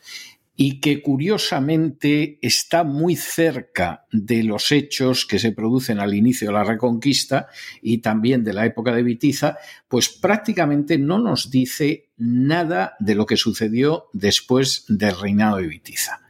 y 0.59 0.81
que 0.81 1.03
curiosamente 1.03 2.39
está 2.41 2.83
muy 2.83 3.15
cerca 3.15 4.07
de 4.11 4.43
los 4.43 4.71
hechos 4.71 5.27
que 5.27 5.37
se 5.37 5.51
producen 5.51 5.99
al 5.99 6.15
inicio 6.15 6.47
de 6.47 6.53
la 6.53 6.63
Reconquista 6.63 7.47
y 7.79 7.99
también 7.99 8.43
de 8.43 8.53
la 8.53 8.65
época 8.65 8.91
de 8.91 9.03
Vitiza, 9.03 9.57
pues 9.87 10.09
prácticamente 10.09 10.97
no 10.97 11.19
nos 11.19 11.51
dice 11.51 12.09
nada 12.17 12.95
de 12.99 13.13
lo 13.13 13.27
que 13.27 13.37
sucedió 13.37 14.07
después 14.13 14.85
del 14.87 15.15
reinado 15.19 15.57
de 15.57 15.67
Vitiza. 15.67 16.21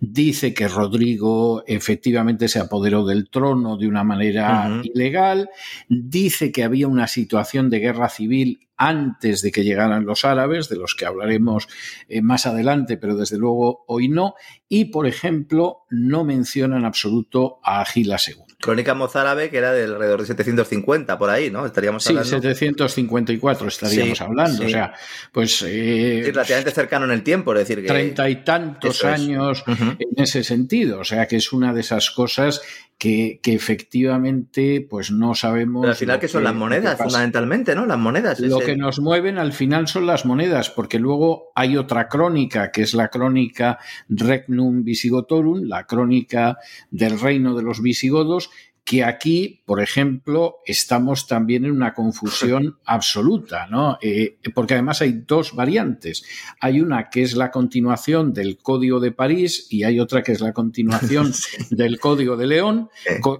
Dice 0.00 0.52
que 0.52 0.66
Rodrigo 0.66 1.62
efectivamente 1.66 2.48
se 2.48 2.58
apoderó 2.58 3.06
del 3.06 3.28
trono 3.30 3.76
de 3.76 3.86
una 3.86 4.02
manera 4.02 4.80
ilegal, 4.82 5.48
dice 5.88 6.50
que 6.50 6.64
había 6.64 6.88
una 6.88 7.06
situación 7.06 7.70
de 7.70 7.78
guerra 7.78 8.08
civil 8.08 8.65
antes 8.76 9.42
de 9.42 9.52
que 9.52 9.64
llegaran 9.64 10.04
los 10.04 10.24
árabes, 10.24 10.68
de 10.68 10.76
los 10.76 10.94
que 10.94 11.06
hablaremos 11.06 11.68
eh, 12.08 12.22
más 12.22 12.46
adelante, 12.46 12.96
pero 12.96 13.16
desde 13.16 13.38
luego 13.38 13.84
hoy 13.86 14.08
no, 14.08 14.34
y 14.68 14.86
por 14.86 15.06
ejemplo 15.06 15.86
no 15.90 16.24
menciona 16.24 16.76
en 16.76 16.84
absoluto 16.84 17.60
a 17.62 17.80
Agila 17.80 18.18
II. 18.24 18.46
Crónica 18.58 18.94
mozárabe 18.94 19.50
que 19.50 19.58
era 19.58 19.72
del 19.72 19.92
alrededor 19.92 20.20
de 20.20 20.26
750, 20.26 21.18
por 21.18 21.28
ahí, 21.28 21.50
¿no? 21.50 21.66
Estaríamos 21.66 22.06
hablando. 22.06 22.28
Sí, 22.28 22.40
754 22.40 23.68
estaríamos 23.68 24.20
hablando. 24.20 24.64
O 24.64 24.68
sea, 24.68 24.94
pues. 25.30 25.62
Eh, 25.66 26.22
relativamente 26.26 26.70
cercano 26.70 27.04
en 27.04 27.12
el 27.12 27.22
tiempo, 27.22 27.52
es 27.52 27.60
decir, 27.60 27.82
que. 27.82 27.88
Treinta 27.88 28.28
y 28.30 28.42
tantos 28.42 29.04
años 29.04 29.62
en 29.66 30.08
ese 30.16 30.42
sentido. 30.42 31.00
O 31.00 31.04
sea, 31.04 31.26
que 31.26 31.36
es 31.36 31.52
una 31.52 31.74
de 31.74 31.80
esas 31.80 32.10
cosas 32.10 32.62
que, 32.98 33.40
efectivamente 33.44 34.86
pues 34.88 35.10
no 35.10 35.34
sabemos. 35.34 35.82
Pero 35.82 35.90
al 35.90 35.96
final, 35.96 36.20
que 36.20 36.28
son 36.28 36.44
las 36.44 36.54
monedas, 36.54 36.98
fundamentalmente, 36.98 37.74
¿no? 37.74 37.86
Las 37.86 37.98
monedas. 37.98 38.40
Lo 38.40 38.60
que 38.60 38.76
nos 38.76 39.00
mueven 39.00 39.38
al 39.38 39.52
final 39.52 39.86
son 39.88 40.06
las 40.06 40.24
monedas, 40.24 40.70
porque 40.70 40.98
luego 40.98 41.52
hay 41.54 41.76
otra 41.76 42.08
crónica, 42.08 42.70
que 42.72 42.82
es 42.82 42.94
la 42.94 43.08
crónica 43.08 43.78
Regnum 44.08 44.82
Visigotorum, 44.82 45.62
la 45.64 45.84
crónica 45.84 46.56
del 46.90 47.20
reino 47.20 47.54
de 47.54 47.62
los 47.62 47.82
visigodos, 47.82 48.50
que 48.86 49.02
aquí, 49.02 49.62
por 49.66 49.82
ejemplo, 49.82 50.58
estamos 50.64 51.26
también 51.26 51.64
en 51.64 51.72
una 51.72 51.92
confusión 51.92 52.78
absoluta, 52.84 53.66
¿no? 53.66 53.98
Eh, 54.00 54.38
porque 54.54 54.74
además 54.74 55.02
hay 55.02 55.24
dos 55.26 55.56
variantes. 55.56 56.24
Hay 56.60 56.80
una 56.80 57.10
que 57.10 57.22
es 57.22 57.34
la 57.34 57.50
continuación 57.50 58.32
del 58.32 58.58
Código 58.58 59.00
de 59.00 59.10
París 59.10 59.66
y 59.70 59.82
hay 59.82 59.98
otra 59.98 60.22
que 60.22 60.30
es 60.30 60.40
la 60.40 60.52
continuación 60.52 61.32
del 61.70 61.98
Código 61.98 62.36
de 62.36 62.46
León, 62.46 62.88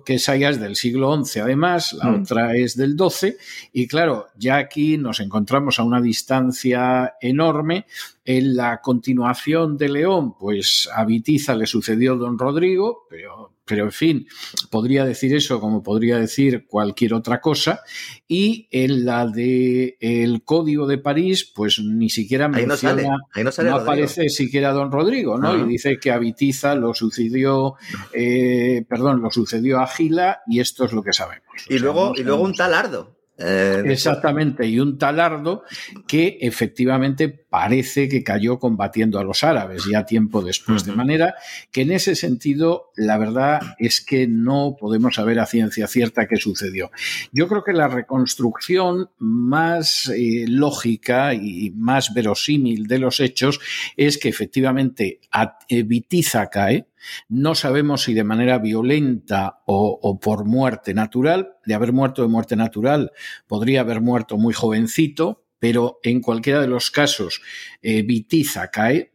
que 0.04 0.14
esa 0.14 0.34
ya 0.34 0.48
es 0.48 0.58
del 0.58 0.74
siglo 0.74 1.24
XI 1.24 1.38
además, 1.38 1.92
la 1.92 2.10
mm. 2.10 2.22
otra 2.22 2.56
es 2.56 2.76
del 2.76 2.96
XII, 2.98 3.36
y 3.72 3.86
claro, 3.86 4.26
ya 4.36 4.56
aquí 4.56 4.98
nos 4.98 5.20
encontramos 5.20 5.78
a 5.78 5.84
una 5.84 6.00
distancia 6.00 7.14
enorme 7.20 7.86
en 8.24 8.56
la 8.56 8.80
continuación 8.80 9.76
de 9.76 9.90
León, 9.90 10.34
pues 10.36 10.88
a 10.92 11.04
Vitiza 11.04 11.54
le 11.54 11.66
sucedió 11.66 12.16
don 12.16 12.36
Rodrigo, 12.36 13.06
pero, 13.08 13.55
pero 13.66 13.84
en 13.84 13.92
fin, 13.92 14.26
podría 14.70 15.04
decir 15.04 15.34
eso 15.34 15.60
como 15.60 15.82
podría 15.82 16.18
decir 16.18 16.66
cualquier 16.68 17.14
otra 17.14 17.40
cosa. 17.40 17.80
Y 18.28 18.68
en 18.70 19.04
la 19.04 19.26
de 19.26 19.96
el 20.00 20.44
Código 20.44 20.86
de 20.86 20.98
París, 20.98 21.44
pues 21.54 21.80
ni 21.80 22.08
siquiera 22.08 22.48
menciona, 22.48 23.16
no, 23.62 23.74
aparece 23.74 24.28
siquiera 24.28 24.72
don 24.72 24.92
Rodrigo, 24.92 25.36
¿no? 25.36 25.56
Y 25.58 25.68
dice 25.68 25.98
que 25.98 26.12
a 26.12 26.18
Vitiza 26.18 26.76
lo 26.76 26.94
sucedió, 26.94 27.74
eh, 28.12 28.84
perdón, 28.88 29.20
lo 29.20 29.30
sucedió 29.30 29.80
a 29.80 29.86
Gila 29.88 30.42
y 30.46 30.60
esto 30.60 30.84
es 30.84 30.92
lo 30.92 31.02
que 31.02 31.12
sabemos. 31.12 31.44
Y 31.68 31.78
luego, 31.78 32.12
y 32.16 32.22
luego 32.22 32.44
un 32.44 32.54
talardo. 32.54 33.15
Eh, 33.38 33.82
Exactamente, 33.84 34.66
y 34.66 34.80
un 34.80 34.96
talardo 34.96 35.62
que 36.06 36.38
efectivamente 36.40 37.28
parece 37.28 38.08
que 38.08 38.24
cayó 38.24 38.58
combatiendo 38.58 39.18
a 39.18 39.24
los 39.24 39.44
árabes 39.44 39.84
ya 39.90 40.06
tiempo 40.06 40.40
después, 40.40 40.86
de 40.86 40.92
manera 40.92 41.34
que 41.70 41.82
en 41.82 41.92
ese 41.92 42.14
sentido 42.14 42.92
la 42.96 43.18
verdad 43.18 43.60
es 43.78 44.00
que 44.00 44.26
no 44.26 44.76
podemos 44.78 45.16
saber 45.16 45.38
a 45.38 45.46
ciencia 45.46 45.86
cierta 45.86 46.26
qué 46.26 46.36
sucedió. 46.36 46.90
Yo 47.30 47.46
creo 47.46 47.62
que 47.62 47.74
la 47.74 47.88
reconstrucción 47.88 49.10
más 49.18 50.08
eh, 50.08 50.46
lógica 50.48 51.34
y 51.34 51.72
más 51.76 52.14
verosímil 52.14 52.86
de 52.86 52.98
los 52.98 53.20
hechos 53.20 53.60
es 53.96 54.16
que 54.16 54.30
efectivamente 54.30 55.20
Vitiza 55.68 56.48
cae, 56.48 56.86
no 57.28 57.54
sabemos 57.54 58.02
si 58.02 58.14
de 58.14 58.24
manera 58.24 58.58
violenta 58.58 59.62
o, 59.66 60.18
por 60.20 60.44
muerte 60.44 60.94
natural. 60.94 61.54
De 61.64 61.74
haber 61.74 61.92
muerto 61.92 62.22
de 62.22 62.28
muerte 62.28 62.56
natural, 62.56 63.12
podría 63.46 63.80
haber 63.80 64.00
muerto 64.00 64.38
muy 64.38 64.54
jovencito, 64.54 65.44
pero 65.58 65.98
en 66.02 66.20
cualquiera 66.20 66.60
de 66.60 66.68
los 66.68 66.90
casos, 66.90 67.40
eh, 67.82 68.02
Vitiza 68.02 68.70
cae, 68.70 69.12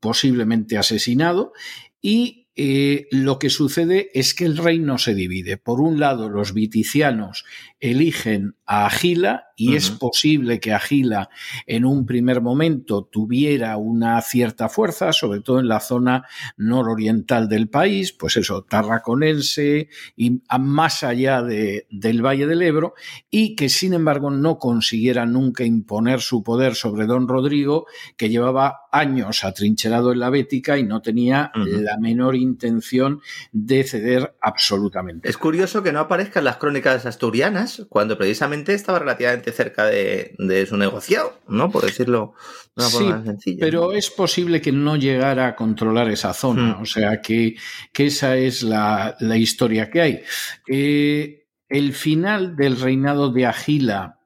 posiblemente 0.00 0.78
asesinado, 0.78 1.52
y 2.00 2.48
eh, 2.60 3.06
lo 3.12 3.38
que 3.38 3.50
sucede 3.50 4.10
es 4.14 4.34
que 4.34 4.44
el 4.44 4.56
reino 4.56 4.98
se 4.98 5.14
divide. 5.14 5.58
Por 5.58 5.80
un 5.80 6.00
lado, 6.00 6.28
los 6.28 6.54
viticianos 6.54 7.44
eligen 7.80 8.56
a 8.66 8.86
Agila 8.86 9.44
y 9.56 9.74
es 9.74 9.90
posible 9.90 10.60
que 10.60 10.72
Agila 10.72 11.30
en 11.66 11.84
un 11.84 12.06
primer 12.06 12.40
momento 12.40 13.04
tuviera 13.04 13.76
una 13.76 14.20
cierta 14.20 14.68
fuerza, 14.68 15.12
sobre 15.12 15.40
todo 15.40 15.58
en 15.58 15.66
la 15.66 15.80
zona 15.80 16.24
nororiental 16.56 17.48
del 17.48 17.68
país, 17.68 18.12
pues 18.12 18.36
eso, 18.36 18.62
tarraconense 18.62 19.88
y 20.16 20.42
más 20.60 21.02
allá 21.02 21.42
de, 21.42 21.88
del 21.90 22.24
Valle 22.24 22.46
del 22.46 22.62
Ebro, 22.62 22.94
y 23.30 23.56
que 23.56 23.68
sin 23.68 23.94
embargo 23.94 24.30
no 24.30 24.58
consiguiera 24.58 25.26
nunca 25.26 25.64
imponer 25.64 26.20
su 26.20 26.44
poder 26.44 26.76
sobre 26.76 27.06
don 27.06 27.26
Rodrigo, 27.26 27.86
que 28.16 28.28
llevaba 28.28 28.82
años 28.92 29.44
atrincherado 29.44 30.12
en 30.12 30.20
la 30.20 30.30
Bética 30.30 30.78
y 30.78 30.84
no 30.84 31.02
tenía 31.02 31.50
la 31.54 31.98
menor 31.98 32.36
intención 32.36 33.20
de 33.50 33.82
ceder 33.82 34.36
absolutamente. 34.40 35.28
Es 35.28 35.36
curioso 35.36 35.82
que 35.82 35.92
no 35.92 36.00
aparezcan 36.00 36.44
las 36.44 36.58
crónicas 36.58 37.06
asturianas 37.06 37.67
cuando 37.88 38.16
precisamente 38.16 38.74
estaba 38.74 38.98
relativamente 38.98 39.52
cerca 39.52 39.86
de, 39.86 40.66
su 40.68 40.76
negociado, 40.76 41.38
¿no? 41.48 41.70
Por 41.70 41.84
decirlo 41.84 42.34
de 42.76 42.82
una 42.82 42.90
forma 42.90 43.24
sencilla. 43.24 43.58
Pero 43.60 43.92
es 43.92 44.10
posible 44.10 44.60
que 44.60 44.72
no 44.72 44.96
llegara 44.96 45.48
a 45.48 45.56
controlar 45.56 46.08
esa 46.10 46.32
zona, 46.34 46.76
hmm. 46.76 46.82
o 46.82 46.86
sea 46.86 47.20
que, 47.20 47.56
esa 47.94 48.36
es 48.36 48.62
la, 48.62 49.16
historia 49.36 49.90
que 49.90 50.00
hay. 50.00 50.22
Eh, 50.66 51.46
el 51.68 51.92
final 51.92 52.56
del 52.56 52.80
reinado 52.80 53.30
de 53.30 53.46
Agila 53.46 54.18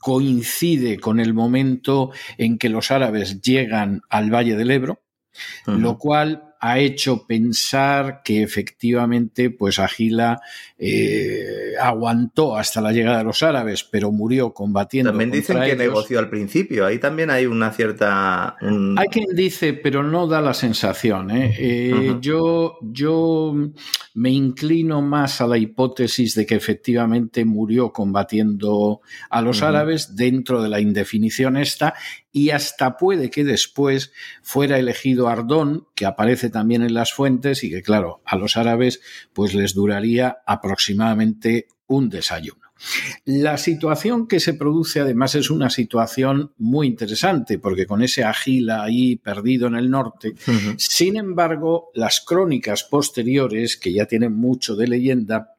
coincide 0.00 0.98
con 0.98 1.20
el 1.20 1.34
momento 1.34 2.10
en 2.38 2.58
que 2.58 2.68
los 2.68 2.90
árabes 2.90 3.40
llegan 3.42 4.02
al 4.08 4.34
Valle 4.34 4.56
del 4.56 4.70
Ebro, 4.70 5.02
lo 5.66 5.98
cual 5.98 6.49
ha 6.60 6.78
hecho 6.78 7.26
pensar 7.26 8.20
que 8.22 8.42
efectivamente 8.42 9.50
pues 9.50 9.78
Agila 9.78 10.40
eh, 10.78 11.72
aguantó 11.80 12.54
hasta 12.54 12.82
la 12.82 12.92
llegada 12.92 13.18
de 13.18 13.24
los 13.24 13.42
árabes, 13.42 13.82
pero 13.84 14.12
murió 14.12 14.52
combatiendo. 14.52 15.10
También 15.10 15.30
dicen 15.30 15.58
que 15.62 15.74
negoció 15.74 16.18
al 16.18 16.28
principio, 16.28 16.84
ahí 16.84 16.98
también 16.98 17.30
hay 17.30 17.46
una 17.46 17.72
cierta... 17.72 18.56
Hay 18.60 19.08
quien 19.08 19.34
dice, 19.34 19.72
pero 19.72 20.02
no 20.02 20.26
da 20.26 20.42
la 20.42 20.52
sensación. 20.52 21.30
¿eh? 21.30 21.54
Eh, 21.58 22.16
yo, 22.20 22.76
yo 22.82 23.54
me 24.14 24.30
inclino 24.30 25.00
más 25.00 25.40
a 25.40 25.46
la 25.46 25.56
hipótesis 25.56 26.34
de 26.34 26.44
que 26.44 26.56
efectivamente 26.56 27.46
murió 27.46 27.90
combatiendo 27.90 29.00
a 29.30 29.40
los 29.40 29.62
árabes 29.62 30.14
dentro 30.14 30.62
de 30.62 30.68
la 30.68 30.80
indefinición 30.80 31.56
esta 31.56 31.94
y 32.32 32.50
hasta 32.50 32.96
puede 32.96 33.30
que 33.30 33.44
después 33.44 34.12
fuera 34.42 34.78
elegido 34.78 35.28
Ardón, 35.28 35.86
que 35.94 36.06
aparece 36.06 36.50
también 36.50 36.82
en 36.82 36.94
las 36.94 37.12
fuentes 37.12 37.64
y 37.64 37.70
que, 37.70 37.82
claro, 37.82 38.22
a 38.24 38.36
los 38.36 38.56
árabes 38.56 39.00
pues 39.32 39.54
les 39.54 39.74
duraría 39.74 40.38
aproximadamente 40.46 41.68
un 41.86 42.08
desayuno. 42.08 42.60
La 43.26 43.58
situación 43.58 44.26
que 44.26 44.40
se 44.40 44.54
produce 44.54 45.00
además 45.00 45.34
es 45.34 45.50
una 45.50 45.68
situación 45.68 46.52
muy 46.56 46.86
interesante 46.86 47.58
porque 47.58 47.84
con 47.84 48.02
ese 48.02 48.24
Agila 48.24 48.82
ahí 48.82 49.16
perdido 49.16 49.66
en 49.66 49.74
el 49.74 49.90
norte, 49.90 50.34
sin 50.78 51.16
embargo, 51.16 51.90
las 51.94 52.20
crónicas 52.20 52.84
posteriores, 52.84 53.76
que 53.76 53.92
ya 53.92 54.06
tienen 54.06 54.32
mucho 54.32 54.76
de 54.76 54.88
leyenda, 54.88 55.56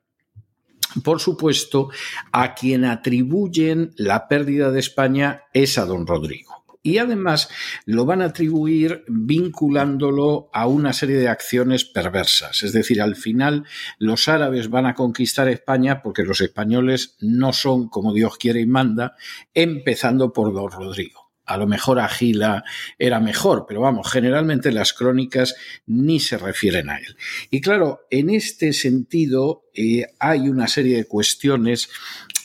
por 1.04 1.20
supuesto, 1.20 1.90
a 2.32 2.54
quien 2.56 2.86
atribuyen 2.86 3.94
la 3.98 4.28
pérdida 4.28 4.72
de 4.72 4.80
España 4.80 5.44
es 5.54 5.78
a 5.78 5.86
don 5.86 6.08
Rodrigo. 6.08 6.61
Y 6.84 6.98
además 6.98 7.50
lo 7.86 8.06
van 8.06 8.22
a 8.22 8.26
atribuir 8.26 9.04
vinculándolo 9.08 10.50
a 10.54 10.68
una 10.68 10.94
serie 10.94 11.18
de 11.18 11.28
acciones 11.28 11.86
perversas. 11.86 12.64
Es 12.64 12.74
decir, 12.74 13.02
al 13.02 13.16
final 13.16 13.66
los 14.00 14.28
árabes 14.28 14.70
van 14.70 14.86
a 14.86 14.96
conquistar 14.96 15.48
España 15.48 16.02
porque 16.02 16.24
los 16.24 16.42
españoles 16.42 17.16
no 17.20 17.54
son 17.54 17.90
como 17.90 18.14
Dios 18.14 18.38
quiere 18.38 18.62
y 18.62 18.66
manda, 18.66 19.16
empezando 19.54 20.34
por 20.34 20.54
don 20.54 20.72
Rodrigo. 20.72 21.32
A 21.52 21.58
lo 21.58 21.68
mejor 21.68 22.00
Agila 22.00 22.64
era 22.98 23.20
mejor, 23.20 23.66
pero 23.68 23.82
vamos, 23.82 24.10
generalmente 24.10 24.72
las 24.72 24.94
crónicas 24.94 25.56
ni 25.86 26.20
se 26.22 26.38
refieren 26.38 26.90
a 26.90 26.98
él. 26.98 27.18
Y 27.50 27.60
claro, 27.60 28.02
en 28.10 28.30
este 28.30 28.72
sentido 28.72 29.66
eh, 29.74 30.06
hay 30.20 30.48
una 30.48 30.68
serie 30.70 30.96
de 30.96 31.06
cuestiones 31.06 31.90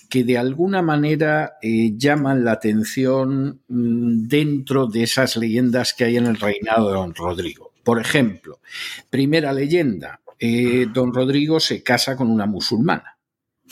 que 0.09 0.25
de 0.25 0.39
alguna 0.39 0.83
manera 0.83 1.59
eh, 1.63 1.93
llaman 1.97 2.45
la 2.45 2.53
atención 2.53 3.63
mm, 3.69 4.29
dentro 4.29 4.87
de 4.87 5.03
esas 5.03 5.37
leyendas 5.37 5.95
que 5.95 6.05
hay 6.05 6.17
en 6.17 6.27
el 6.27 6.37
reinado 6.37 6.89
de 6.89 6.95
don 6.95 7.15
Rodrigo. 7.15 7.73
Por 7.85 8.01
ejemplo, 8.01 8.61
primera 9.11 9.53
leyenda, 9.53 10.21
eh, 10.39 10.87
don 10.93 11.15
Rodrigo 11.15 11.61
se 11.61 11.83
casa 11.83 12.17
con 12.17 12.31
una 12.31 12.47
musulmana. 12.47 13.19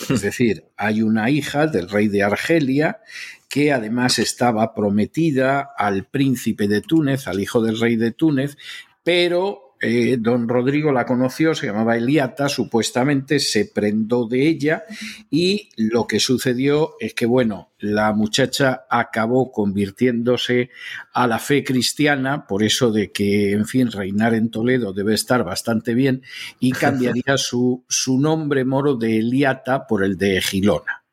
Es 0.09 0.21
decir, 0.23 0.65
hay 0.77 1.03
una 1.03 1.31
hija 1.31 1.67
del 1.67 1.89
rey 1.89 2.09
de 2.09 2.23
Argelia 2.23 3.01
que 3.49 3.73
además 3.73 4.19
estaba 4.19 4.75
prometida 4.75 5.71
al 5.77 6.07
príncipe 6.07 6.67
de 6.67 6.81
Túnez, 6.81 7.29
al 7.29 7.41
hijo 7.41 7.63
del 7.63 7.79
rey 7.79 7.97
de 7.97 8.11
Túnez, 8.11 8.57
pero 9.05 9.64
eh, 9.87 10.17
don 10.19 10.49
Rodrigo 10.49 10.93
la 10.93 11.05
conoció, 11.05 11.55
se 11.55 11.67
llamaba 11.67 11.99
Eliata, 11.99 12.49
supuestamente 12.49 13.39
se 13.39 13.67
prendó 13.67 14.27
de 14.27 14.49
ella 14.49 14.85
y 15.31 15.69
lo 15.77 16.07
que 16.07 16.21
sucedió 16.21 16.95
es 17.01 17.13
que, 17.13 17.27
bueno, 17.27 17.73
la 17.79 18.15
muchacha 18.15 18.87
acabó 18.89 19.53
convirtiéndose 19.53 20.71
a 21.13 21.27
la 21.27 21.39
fe 21.39 21.63
cristiana, 21.63 22.47
por 22.47 22.63
eso 22.63 22.93
de 22.93 23.13
que, 23.13 23.53
en 23.53 23.67
fin, 23.67 23.93
reinar 23.93 24.33
en 24.33 24.51
Toledo 24.51 24.95
debe 24.95 25.13
estar 25.13 25.45
bastante 25.45 25.93
bien, 25.93 26.23
y 26.59 26.73
cambiaría 26.73 27.37
su, 27.37 27.85
su 27.87 28.19
nombre 28.19 28.65
moro 28.65 28.95
de 28.95 29.19
Eliata 29.19 29.87
por 29.87 30.03
el 30.03 30.17
de 30.17 30.41
Gilona. 30.41 31.05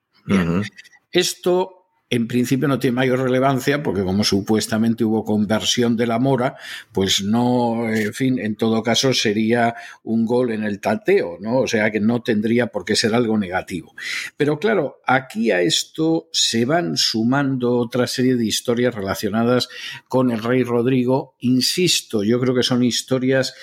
Esto 1.12 1.81
en 2.12 2.28
principio 2.28 2.68
no 2.68 2.78
tiene 2.78 2.96
mayor 2.96 3.22
relevancia 3.22 3.82
porque 3.82 4.04
como 4.04 4.26
supuestamente 4.26 5.06
hubo 5.06 5.24
conversión 5.24 5.96
de 5.96 6.06
la 6.06 6.20
mora, 6.20 6.58
pues 6.92 7.24
no, 7.24 7.90
en 7.90 8.14
fin, 8.14 8.38
en 8.38 8.58
todo 8.58 8.84
caso 8.84 9.14
sería 9.14 9.76
un 10.04 10.26
gol 10.26 10.52
en 10.52 10.66
el 10.66 10.82
tateo, 10.82 11.38
¿no? 11.40 11.60
O 11.60 11.68
sea 11.68 11.90
que 11.90 12.02
no 12.02 12.22
tendría 12.22 12.68
por 12.68 12.84
qué 12.84 12.98
ser 12.98 13.16
algo 13.16 13.38
negativo. 13.38 13.96
Pero 14.36 14.60
claro, 14.60 15.00
aquí 15.08 15.52
a 15.52 15.62
esto 15.62 16.28
se 16.34 16.66
van 16.66 16.98
sumando 16.98 17.78
otra 17.78 18.08
serie 18.08 18.36
de 18.36 18.46
historias 18.46 18.94
relacionadas 18.94 19.70
con 20.10 20.32
el 20.32 20.44
rey 20.44 20.64
Rodrigo. 20.64 21.38
Insisto, 21.40 22.24
yo 22.24 22.42
creo 22.42 22.54
que 22.54 22.64
son 22.64 22.84
historias 22.84 23.54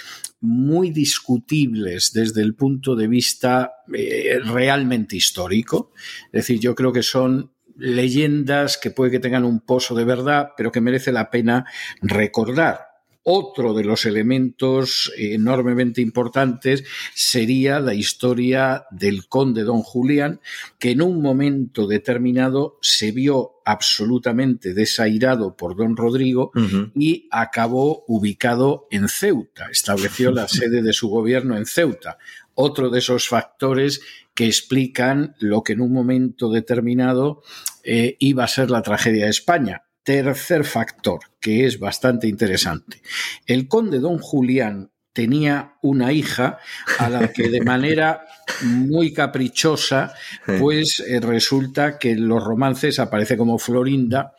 muy 0.40 0.90
discutibles 0.90 2.12
desde 2.14 2.40
el 2.40 2.55
punto 2.55 2.97
de 2.97 3.09
vista 3.09 3.73
eh, 3.93 4.38
realmente 4.43 5.17
histórico. 5.17 5.93
Es 6.26 6.47
decir, 6.47 6.61
yo 6.61 6.75
creo 6.75 6.95
que 6.95 7.02
son 7.02 7.52
leyendas 7.79 8.77
que 8.77 8.91
puede 8.91 9.13
que 9.13 9.21
tengan 9.21 9.45
un 9.45 9.61
pozo 9.61 9.95
de 9.95 10.05
verdad, 10.05 10.51
pero 10.57 10.71
que 10.71 10.81
merece 10.81 11.13
la 11.13 11.31
pena 11.31 11.65
recordar. 12.03 12.89
Otro 13.31 13.75
de 13.75 13.85
los 13.85 14.07
elementos 14.07 15.13
enormemente 15.19 16.01
importantes 16.01 16.85
sería 17.15 17.79
la 17.79 17.93
historia 17.93 18.87
del 18.91 19.29
conde 19.29 19.65
don 19.65 19.83
Julián, 19.83 20.41
que 20.79 20.93
en 20.93 21.03
un 21.03 21.21
momento 21.21 21.87
determinado 21.87 22.79
se 22.81 23.13
vio 23.13 23.57
absolutamente 23.67 24.73
desairado 24.73 25.59
por 25.59 25.77
don 25.77 25.95
Rodrigo 25.95 26.53
y 26.95 27.29
acabó 27.31 28.03
ubicado 28.09 28.87
en 28.91 29.09
Ceuta. 29.09 29.69
Estableció 29.71 30.31
la 30.31 30.49
sede 30.49 30.81
de 30.81 30.95
su 30.95 31.11
gobierno 31.11 31.55
en 31.55 31.67
Ceuta. 31.67 32.17
Otro 32.55 32.89
de 32.89 33.01
esos 33.01 33.29
factores 33.29 34.01
que 34.38 34.47
explican 34.47 35.35
lo 35.40 35.64
que 35.64 35.73
en 35.73 35.80
un 35.80 35.92
momento 35.92 36.49
determinado 36.49 37.42
eh, 37.83 38.14
iba 38.21 38.45
a 38.45 38.47
ser 38.47 38.71
la 38.71 38.83
tragedia 38.83 39.25
de 39.25 39.33
España. 39.33 39.83
Tercer 40.04 40.64
factor, 40.64 41.18
que 41.40 41.66
es 41.66 41.80
bastante 41.80 42.28
interesante. 42.28 43.02
El 43.47 43.66
conde 43.66 43.99
don 43.99 44.18
Julián 44.18 44.92
tenía 45.12 45.73
una 45.83 46.12
hija 46.12 46.59
a 47.00 47.11
la 47.11 47.33
que 47.33 47.49
de 47.49 47.62
manera 47.62 48.26
muy 48.62 49.12
caprichosa, 49.12 50.14
pues 50.61 51.00
eh, 51.00 51.18
resulta 51.18 51.99
que 51.99 52.12
en 52.12 52.28
los 52.28 52.45
romances 52.45 53.00
aparece 53.00 53.37
como 53.37 53.59
Florinda, 53.59 54.37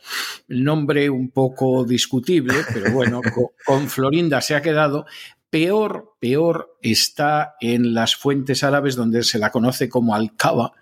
nombre 0.48 1.10
un 1.10 1.30
poco 1.30 1.84
discutible, 1.84 2.54
pero 2.72 2.92
bueno, 2.92 3.20
con 3.66 3.90
Florinda 3.90 4.40
se 4.40 4.54
ha 4.54 4.62
quedado, 4.62 5.04
Peor, 5.50 6.16
peor 6.20 6.78
está 6.80 7.56
en 7.60 7.92
las 7.92 8.14
fuentes 8.14 8.62
árabes 8.62 8.94
donde 8.94 9.24
se 9.24 9.40
la 9.40 9.50
conoce 9.50 9.88
como 9.88 10.14
Alcaba, 10.14 10.72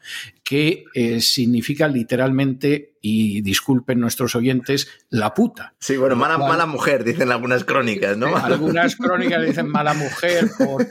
que 0.49 0.87
eh, 0.95 1.21
significa 1.21 1.89
literalmente, 1.89 2.95
y 3.03 3.43
disculpen 3.43 4.01
nuestros 4.01 4.35
oyentes, 4.35 4.89
la 5.11 5.35
puta. 5.35 5.75
Sí, 5.79 5.99
bueno, 5.99 6.17
mala, 6.17 6.39
mala 6.39 6.65
mujer, 6.65 7.05
dicen 7.05 7.31
algunas 7.31 7.65
crónicas, 7.65 8.17
¿no? 8.17 8.35
Algunas 8.37 8.97
crónicas 8.97 9.45
dicen 9.45 9.69
mala 9.69 9.93
mujer 9.93 10.49
por... 10.57 10.89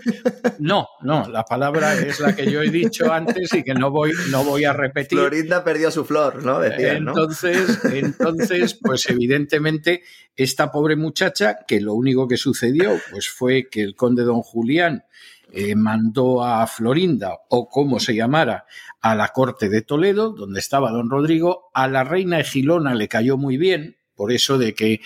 No, 0.59 0.87
no, 1.01 1.27
la 1.27 1.43
palabra 1.43 1.95
es 1.95 2.19
la 2.19 2.35
que 2.35 2.51
yo 2.51 2.61
he 2.61 2.69
dicho 2.69 3.11
antes 3.11 3.51
y 3.51 3.63
que 3.63 3.73
no 3.73 3.89
voy, 3.89 4.11
no 4.29 4.43
voy 4.43 4.63
a 4.63 4.73
repetir. 4.73 5.17
Florinda 5.17 5.63
perdió 5.63 5.89
su 5.89 6.05
flor, 6.05 6.45
¿no? 6.45 6.63
entonces, 6.63 7.79
entonces, 7.85 8.77
pues 8.79 9.09
evidentemente 9.09 10.03
esta 10.35 10.71
pobre 10.71 10.95
muchacha, 10.95 11.57
que 11.67 11.81
lo 11.81 11.95
único 11.95 12.27
que 12.27 12.37
sucedió 12.37 12.91
pues 13.09 13.27
fue 13.27 13.69
que 13.71 13.81
el 13.81 13.95
conde 13.95 14.21
don 14.21 14.43
Julián 14.43 15.03
eh, 15.51 15.75
mandó 15.75 16.43
a 16.43 16.65
Florinda, 16.67 17.37
o 17.49 17.69
como 17.69 17.99
se 17.99 18.15
llamara, 18.15 18.65
a 19.01 19.15
la 19.15 19.29
corte 19.29 19.69
de 19.69 19.81
Toledo, 19.81 20.31
donde 20.31 20.59
estaba 20.59 20.91
don 20.91 21.09
Rodrigo, 21.09 21.69
a 21.73 21.87
la 21.87 22.03
reina 22.03 22.39
Egilona 22.39 22.95
le 22.95 23.07
cayó 23.07 23.37
muy 23.37 23.57
bien, 23.57 23.96
por 24.17 24.33
eso 24.33 24.57
de 24.57 24.73
que 24.73 24.99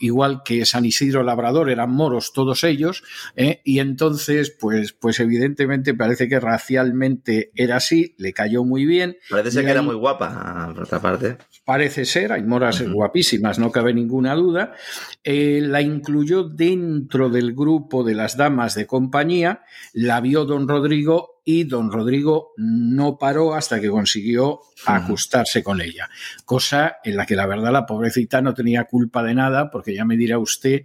igual 0.00 0.42
que 0.44 0.64
San 0.64 0.86
Isidro 0.86 1.24
Labrador 1.24 1.68
eran 1.68 1.90
moros 1.90 2.32
todos 2.32 2.64
ellos, 2.64 3.02
¿eh? 3.36 3.60
y 3.64 3.80
entonces, 3.80 4.56
pues, 4.58 4.92
pues 4.92 5.20
evidentemente 5.20 5.92
parece 5.92 6.28
que 6.28 6.40
racialmente 6.40 7.50
era 7.54 7.76
así, 7.76 8.14
le 8.16 8.32
cayó 8.32 8.64
muy 8.64 8.86
bien. 8.86 9.18
Parece 9.28 9.50
ser 9.50 9.64
que 9.64 9.70
era 9.72 9.82
muy 9.82 9.96
guapa, 9.96 10.70
por 10.72 10.84
otra 10.84 11.00
parte. 11.00 11.36
Parece 11.64 12.04
ser, 12.04 12.32
hay 12.32 12.44
moras 12.44 12.80
guapísimas, 12.82 13.58
no 13.58 13.72
cabe 13.72 13.92
ninguna 13.92 14.34
duda. 14.34 14.74
Eh, 15.24 15.60
la 15.62 15.82
incluyó 15.82 16.44
dentro 16.44 17.30
del 17.30 17.54
grupo 17.54 18.04
de 18.04 18.14
las 18.14 18.36
damas 18.36 18.74
de 18.74 18.86
compañía, 18.86 19.62
la 19.92 20.20
vio 20.20 20.44
don 20.44 20.68
Rodrigo 20.68 21.33
y 21.44 21.64
don 21.64 21.92
Rodrigo 21.92 22.52
no 22.56 23.18
paró 23.18 23.54
hasta 23.54 23.80
que 23.80 23.90
consiguió 23.90 24.60
acostarse 24.86 25.62
con 25.62 25.80
ella, 25.80 26.08
cosa 26.44 26.96
en 27.04 27.16
la 27.16 27.26
que 27.26 27.36
la 27.36 27.46
verdad 27.46 27.72
la 27.72 27.86
pobrecita 27.86 28.40
no 28.40 28.54
tenía 28.54 28.84
culpa 28.84 29.22
de 29.22 29.34
nada, 29.34 29.70
porque 29.70 29.94
ya 29.94 30.04
me 30.04 30.16
dirá 30.16 30.38
usted, 30.38 30.84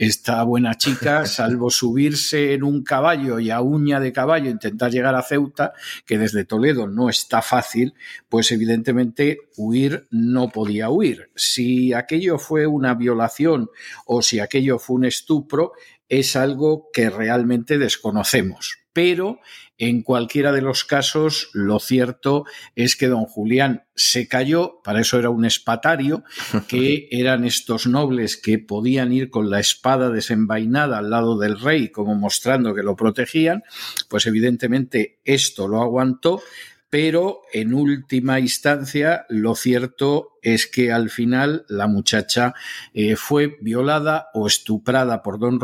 esta 0.00 0.42
buena 0.44 0.76
chica, 0.76 1.26
salvo 1.26 1.70
subirse 1.70 2.54
en 2.54 2.64
un 2.64 2.82
caballo 2.82 3.38
y 3.38 3.50
a 3.50 3.60
uña 3.60 4.00
de 4.00 4.12
caballo 4.12 4.50
intentar 4.50 4.90
llegar 4.90 5.14
a 5.14 5.22
Ceuta, 5.22 5.74
que 6.06 6.18
desde 6.18 6.44
Toledo 6.44 6.88
no 6.88 7.10
está 7.10 7.42
fácil, 7.42 7.94
pues 8.28 8.50
evidentemente 8.50 9.38
huir 9.56 10.08
no 10.10 10.48
podía 10.48 10.88
huir. 10.88 11.30
Si 11.36 11.92
aquello 11.92 12.38
fue 12.38 12.66
una 12.66 12.94
violación 12.94 13.68
o 14.06 14.22
si 14.22 14.40
aquello 14.40 14.78
fue 14.78 14.96
un 14.96 15.04
estupro, 15.04 15.72
es 16.08 16.34
algo 16.34 16.88
que 16.92 17.10
realmente 17.10 17.78
desconocemos. 17.78 18.78
Pero 18.92 19.38
en 19.80 20.02
cualquiera 20.02 20.52
de 20.52 20.60
los 20.60 20.84
casos, 20.84 21.48
lo 21.54 21.80
cierto 21.80 22.44
es 22.76 22.96
que 22.96 23.08
don 23.08 23.24
Julián 23.24 23.84
se 23.94 24.28
cayó, 24.28 24.82
para 24.84 25.00
eso 25.00 25.18
era 25.18 25.30
un 25.30 25.46
espatario, 25.46 26.22
que 26.68 27.08
eran 27.10 27.44
estos 27.44 27.86
nobles 27.86 28.36
que 28.36 28.58
podían 28.58 29.10
ir 29.10 29.30
con 29.30 29.48
la 29.48 29.58
espada 29.58 30.10
desenvainada 30.10 30.98
al 30.98 31.08
lado 31.08 31.38
del 31.38 31.58
rey, 31.58 31.88
como 31.88 32.14
mostrando 32.14 32.74
que 32.74 32.82
lo 32.82 32.94
protegían, 32.94 33.64
pues 34.10 34.26
evidentemente 34.26 35.18
esto 35.24 35.66
lo 35.66 35.80
aguantó, 35.80 36.42
pero 36.90 37.40
en 37.50 37.72
última 37.72 38.38
instancia 38.38 39.24
lo 39.30 39.54
cierto 39.54 40.38
es 40.42 40.66
que 40.66 40.92
al 40.92 41.10
final 41.10 41.64
la 41.68 41.86
muchacha 41.86 42.54
eh, 42.94 43.16
fue 43.16 43.56
violada 43.60 44.28
o 44.34 44.46
estuprada 44.46 45.22
por 45.22 45.38
don, 45.38 45.58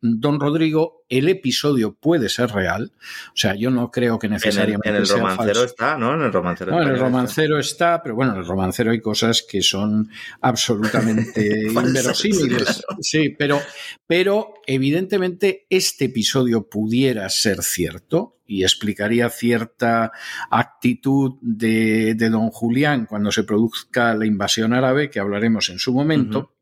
don, 0.00 0.40
Rodrigo. 0.40 1.04
El 1.08 1.28
episodio 1.30 1.94
puede 1.94 2.28
ser 2.28 2.50
real, 2.50 2.92
o 3.28 3.36
sea, 3.36 3.54
yo 3.54 3.70
no 3.70 3.90
creo 3.90 4.18
que 4.18 4.28
necesariamente. 4.28 4.90
En 4.90 4.96
el, 4.96 5.08
romancero 5.08 5.64
está, 5.64 5.96
¿no? 5.96 6.14
En 6.14 6.20
el 6.20 6.32
romancero, 6.32 6.72
no, 6.72 6.82
en 6.82 6.88
el 6.88 6.98
romancero 6.98 7.58
está. 7.58 8.02
pero 8.02 8.14
bueno, 8.14 8.32
en 8.34 8.40
el 8.40 8.46
romancero 8.46 8.90
hay 8.90 9.00
cosas 9.00 9.42
que 9.48 9.62
son 9.62 10.10
absolutamente 10.42 11.62
inverosímiles. 11.72 12.82
Sí, 13.00 13.34
pero, 13.38 13.58
pero 14.06 14.52
evidentemente 14.66 15.66
este 15.70 16.06
episodio 16.06 16.68
pudiera 16.68 17.26
ser 17.30 17.62
cierto 17.62 18.38
y 18.48 18.62
explicaría 18.62 19.28
cierta 19.28 20.10
actitud 20.50 21.34
de, 21.42 22.14
de 22.14 22.30
don 22.30 22.50
Julián 22.50 23.06
cuando 23.06 23.30
se 23.30 23.44
produzca 23.44 24.14
la 24.18 24.26
invasión 24.26 24.72
árabe, 24.72 25.10
que 25.10 25.20
hablaremos 25.20 25.70
en 25.70 25.78
su 25.78 25.94
momento. 25.94 26.52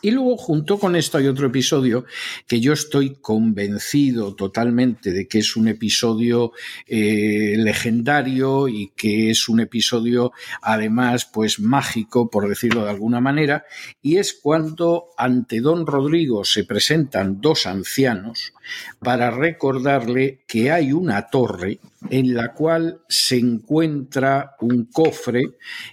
Y 0.00 0.12
luego, 0.12 0.36
junto 0.36 0.78
con 0.78 0.94
esto, 0.94 1.18
hay 1.18 1.26
otro 1.26 1.48
episodio 1.48 2.04
que 2.46 2.60
yo 2.60 2.72
estoy 2.72 3.16
convencido 3.20 4.34
totalmente 4.34 5.12
de 5.12 5.26
que 5.26 5.38
es 5.38 5.56
un 5.56 5.66
episodio 5.66 6.52
eh, 6.86 7.56
legendario 7.58 8.68
y 8.68 8.92
que 8.96 9.30
es 9.30 9.48
un 9.48 9.60
episodio, 9.60 10.32
además, 10.62 11.28
pues 11.32 11.58
mágico, 11.58 12.30
por 12.30 12.48
decirlo 12.48 12.84
de 12.84 12.90
alguna 12.90 13.20
manera, 13.20 13.64
y 14.00 14.18
es 14.18 14.34
cuando 14.34 15.06
ante 15.16 15.60
don 15.60 15.86
Rodrigo 15.86 16.44
se 16.44 16.64
presentan 16.64 17.40
dos 17.40 17.66
ancianos 17.66 18.52
para 19.00 19.30
recordarle 19.30 20.44
que 20.46 20.70
hay 20.70 20.92
una 20.92 21.28
torre 21.28 21.80
en 22.10 22.34
la 22.34 22.52
cual 22.52 23.00
se 23.08 23.38
encuentra 23.38 24.54
un 24.60 24.84
cofre 24.84 25.42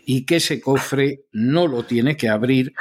y 0.05 0.25
que 0.25 0.35
ese 0.37 0.61
cofre 0.61 1.25
no 1.31 1.67
lo 1.67 1.83
tiene 1.83 2.15
que 2.15 2.29
abrir 2.29 2.73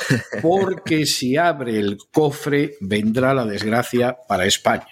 porque 0.43 1.04
si 1.07 1.37
abre 1.37 1.79
el 1.79 1.99
cofre 2.13 2.77
vendrá 2.81 3.35
la 3.35 3.45
desgracia 3.45 4.17
para 4.29 4.47
España. 4.47 4.89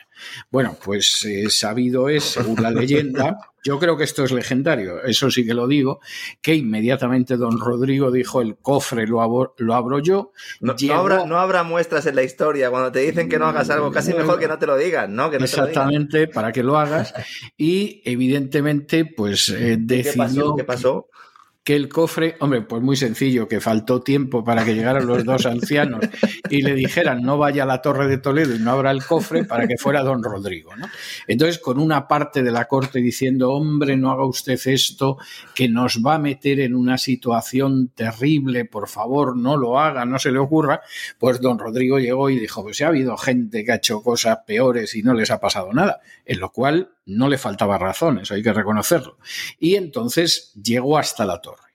Bueno, 0.50 0.76
pues 0.82 1.24
eh, 1.24 1.50
sabido 1.50 2.08
es, 2.08 2.24
según 2.24 2.62
la 2.62 2.70
leyenda, 2.70 3.38
yo 3.64 3.78
creo 3.78 3.96
que 3.96 4.04
esto 4.04 4.24
es 4.24 4.32
legendario, 4.32 5.02
eso 5.02 5.30
sí 5.30 5.44
que 5.44 5.54
lo 5.54 5.66
digo, 5.66 6.00
que 6.40 6.54
inmediatamente 6.54 7.36
don 7.36 7.58
Rodrigo 7.58 8.10
dijo 8.10 8.40
el 8.40 8.56
cofre 8.56 9.06
lo, 9.06 9.22
abro, 9.22 9.54
yo. 10.00 10.32
No, 10.60 10.74
habrá, 10.94 11.62
muestras 11.62 12.06
en 12.06 12.16
la 12.16 12.22
historia 12.22 12.70
cuando 12.70 12.92
te 12.92 13.00
dicen 13.00 13.28
que 13.28 13.38
no 13.38 13.46
hagas 13.46 13.70
algo, 13.70 13.90
casi 13.90 14.14
mejor 14.14 14.38
que 14.38 14.48
no 14.48 14.58
te 14.58 14.66
lo 14.66 14.76
digan, 14.76 15.14
¿no? 15.14 15.32
exactamente, 15.32 16.28
para 16.28 16.52
que 16.52 16.62
lo 16.62 16.78
hagas. 16.78 17.14
Y 17.56 18.02
evidentemente, 18.04 19.04
pues 19.04 19.48
eh, 19.48 19.76
decidió... 19.78 20.54
¿Qué 20.54 20.64
pasó? 20.64 21.06
que 21.06 21.12
el 21.64 21.88
cofre, 21.88 22.34
hombre, 22.40 22.62
pues 22.62 22.82
muy 22.82 22.96
sencillo, 22.96 23.46
que 23.46 23.60
faltó 23.60 24.02
tiempo 24.02 24.42
para 24.42 24.64
que 24.64 24.74
llegaran 24.74 25.06
los 25.06 25.24
dos 25.24 25.46
ancianos 25.46 26.00
y 26.50 26.62
le 26.62 26.74
dijeran 26.74 27.22
no 27.22 27.38
vaya 27.38 27.62
a 27.62 27.66
la 27.66 27.80
Torre 27.80 28.08
de 28.08 28.18
Toledo 28.18 28.56
y 28.56 28.58
no 28.58 28.72
abra 28.72 28.90
el 28.90 29.04
cofre 29.04 29.44
para 29.44 29.68
que 29.68 29.76
fuera 29.78 30.02
don 30.02 30.24
Rodrigo, 30.24 30.74
¿no? 30.74 30.88
Entonces, 31.28 31.60
con 31.60 31.78
una 31.78 32.08
parte 32.08 32.42
de 32.42 32.50
la 32.50 32.64
corte 32.64 32.98
diciendo, 32.98 33.52
hombre, 33.52 33.96
no 33.96 34.10
haga 34.10 34.26
usted 34.26 34.58
esto, 34.64 35.18
que 35.54 35.68
nos 35.68 36.02
va 36.04 36.16
a 36.16 36.18
meter 36.18 36.58
en 36.58 36.74
una 36.74 36.98
situación 36.98 37.92
terrible, 37.94 38.64
por 38.64 38.88
favor, 38.88 39.36
no 39.36 39.56
lo 39.56 39.78
haga, 39.78 40.04
no 40.04 40.18
se 40.18 40.32
le 40.32 40.38
ocurra, 40.38 40.80
pues 41.18 41.40
don 41.40 41.60
Rodrigo 41.60 42.00
llegó 42.00 42.28
y 42.28 42.40
dijo, 42.40 42.62
pues 42.64 42.80
ha 42.80 42.88
habido 42.88 43.16
gente 43.16 43.64
que 43.64 43.70
ha 43.70 43.76
hecho 43.76 44.02
cosas 44.02 44.38
peores 44.44 44.96
y 44.96 45.02
no 45.02 45.14
les 45.14 45.30
ha 45.30 45.38
pasado 45.38 45.72
nada, 45.72 46.00
en 46.24 46.40
lo 46.40 46.50
cual 46.50 46.90
no 47.06 47.28
le 47.28 47.38
faltaba 47.38 47.78
razón, 47.78 48.18
eso 48.18 48.34
hay 48.34 48.42
que 48.42 48.52
reconocerlo. 48.52 49.18
Y 49.58 49.74
entonces 49.74 50.52
llegó 50.62 50.98
hasta 50.98 51.24
la 51.24 51.40
torre. 51.40 51.72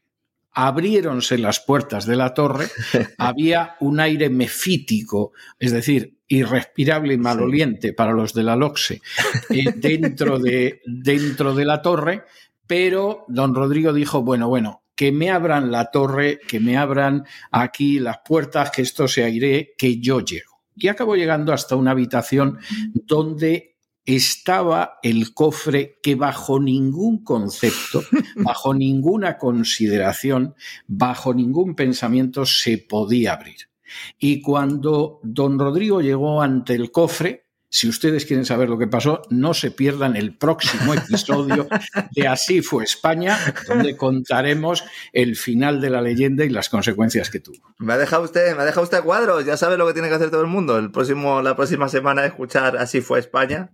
Abriéronse 0.51 1.37
las 1.37 1.59
puertas 1.59 2.05
de 2.05 2.15
la 2.15 2.33
torre, 2.33 2.67
había 3.17 3.75
un 3.79 3.99
aire 3.99 4.29
mefítico, 4.29 5.31
es 5.59 5.71
decir, 5.71 6.17
irrespirable 6.27 7.13
y 7.13 7.17
maloliente 7.17 7.93
para 7.93 8.11
los 8.11 8.33
de 8.33 8.43
la 8.43 8.55
LOXE 8.55 9.01
eh, 9.49 9.65
dentro, 9.75 10.39
de, 10.39 10.81
dentro 10.85 11.53
de 11.53 11.65
la 11.65 11.81
torre, 11.81 12.23
pero 12.65 13.25
don 13.27 13.55
Rodrigo 13.55 13.93
dijo, 13.93 14.23
bueno, 14.23 14.49
bueno, 14.49 14.83
que 14.95 15.11
me 15.11 15.29
abran 15.29 15.71
la 15.71 15.91
torre, 15.91 16.39
que 16.47 16.59
me 16.59 16.75
abran 16.75 17.23
aquí 17.51 17.99
las 17.99 18.17
puertas, 18.25 18.71
que 18.71 18.81
esto 18.81 19.07
se 19.07 19.23
aire, 19.23 19.75
que 19.77 19.99
yo 19.99 20.21
llego. 20.21 20.63
Y 20.75 20.87
acabó 20.87 21.15
llegando 21.15 21.53
hasta 21.53 21.75
una 21.75 21.91
habitación 21.91 22.57
donde 22.93 23.76
estaba 24.07 24.99
el 25.03 25.33
cofre 25.33 25.99
que 26.01 26.15
bajo 26.15 26.59
ningún 26.59 27.23
concepto, 27.23 28.01
bajo 28.37 28.73
ninguna 28.73 29.37
consideración, 29.37 30.55
bajo 30.87 31.33
ningún 31.33 31.75
pensamiento 31.75 32.45
se 32.45 32.77
podía 32.77 33.33
abrir. 33.33 33.69
Y 34.17 34.41
cuando 34.41 35.19
don 35.23 35.59
Rodrigo 35.59 36.01
llegó 36.01 36.41
ante 36.41 36.73
el 36.73 36.89
cofre, 36.89 37.46
si 37.69 37.89
ustedes 37.89 38.25
quieren 38.25 38.45
saber 38.45 38.69
lo 38.69 38.77
que 38.77 38.87
pasó, 38.87 39.21
no 39.29 39.53
se 39.53 39.71
pierdan 39.71 40.15
el 40.15 40.35
próximo 40.35 40.93
episodio 40.93 41.67
de 42.11 42.27
Así 42.27 42.61
fue 42.61 42.83
España, 42.83 43.37
donde 43.67 43.97
contaremos 43.97 44.83
el 45.11 45.35
final 45.35 45.81
de 45.81 45.89
la 45.89 46.01
leyenda 46.01 46.45
y 46.45 46.49
las 46.49 46.69
consecuencias 46.69 47.29
que 47.29 47.39
tuvo. 47.39 47.75
Me 47.79 47.93
ha 47.93 47.97
dejado 47.97 48.23
usted, 48.23 48.55
me 48.55 48.61
ha 48.61 48.65
dejado 48.65 48.83
usted 48.83 49.03
cuadros, 49.03 49.45
ya 49.45 49.57
sabe 49.57 49.77
lo 49.77 49.85
que 49.87 49.93
tiene 49.93 50.09
que 50.09 50.15
hacer 50.15 50.31
todo 50.31 50.41
el 50.41 50.47
mundo. 50.47 50.77
El 50.77 50.91
próximo, 50.91 51.41
la 51.41 51.55
próxima 51.55 51.89
semana 51.89 52.25
escuchar 52.25 52.77
Así 52.77 53.01
fue 53.01 53.19
España 53.19 53.71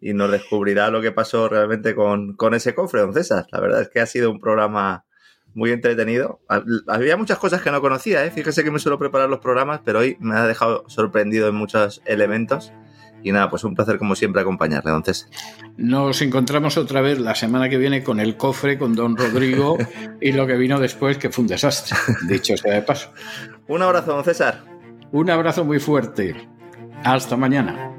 y 0.00 0.14
nos 0.14 0.30
descubrirá 0.30 0.90
lo 0.90 1.02
que 1.02 1.12
pasó 1.12 1.48
realmente 1.48 1.94
con, 1.94 2.34
con 2.34 2.54
ese 2.54 2.74
cofre, 2.74 3.00
don 3.00 3.14
César. 3.14 3.46
La 3.52 3.60
verdad 3.60 3.82
es 3.82 3.88
que 3.88 4.00
ha 4.00 4.06
sido 4.06 4.30
un 4.30 4.40
programa 4.40 5.04
muy 5.54 5.70
entretenido. 5.70 6.40
Había 6.88 7.16
muchas 7.16 7.38
cosas 7.38 7.62
que 7.62 7.70
no 7.70 7.80
conocía, 7.80 8.24
¿eh? 8.24 8.30
fíjese 8.30 8.64
que 8.64 8.70
me 8.70 8.78
suelo 8.78 8.98
preparar 8.98 9.28
los 9.28 9.38
programas, 9.38 9.80
pero 9.84 10.00
hoy 10.00 10.16
me 10.20 10.36
ha 10.36 10.46
dejado 10.46 10.84
sorprendido 10.88 11.48
en 11.48 11.54
muchos 11.54 12.02
elementos. 12.04 12.72
Y 13.24 13.32
nada, 13.32 13.48
pues 13.48 13.64
un 13.64 13.74
placer 13.74 13.98
como 13.98 14.14
siempre 14.14 14.42
acompañarle, 14.42 14.92
entonces. 14.92 15.28
Nos 15.78 16.20
encontramos 16.20 16.76
otra 16.76 17.00
vez 17.00 17.18
la 17.18 17.34
semana 17.34 17.70
que 17.70 17.78
viene 17.78 18.04
con 18.04 18.20
el 18.20 18.36
cofre, 18.36 18.78
con 18.78 18.94
don 18.94 19.16
Rodrigo 19.16 19.78
y 20.20 20.32
lo 20.32 20.46
que 20.46 20.54
vino 20.54 20.78
después, 20.78 21.16
que 21.16 21.30
fue 21.30 21.42
un 21.42 21.48
desastre, 21.48 21.96
dicho 22.28 22.56
sea 22.56 22.74
de 22.74 22.82
paso. 22.82 23.10
un 23.66 23.82
abrazo, 23.82 24.12
don 24.12 24.24
César. 24.24 24.62
Un 25.10 25.30
abrazo 25.30 25.64
muy 25.64 25.80
fuerte. 25.80 26.36
Hasta 27.02 27.36
mañana. 27.36 27.93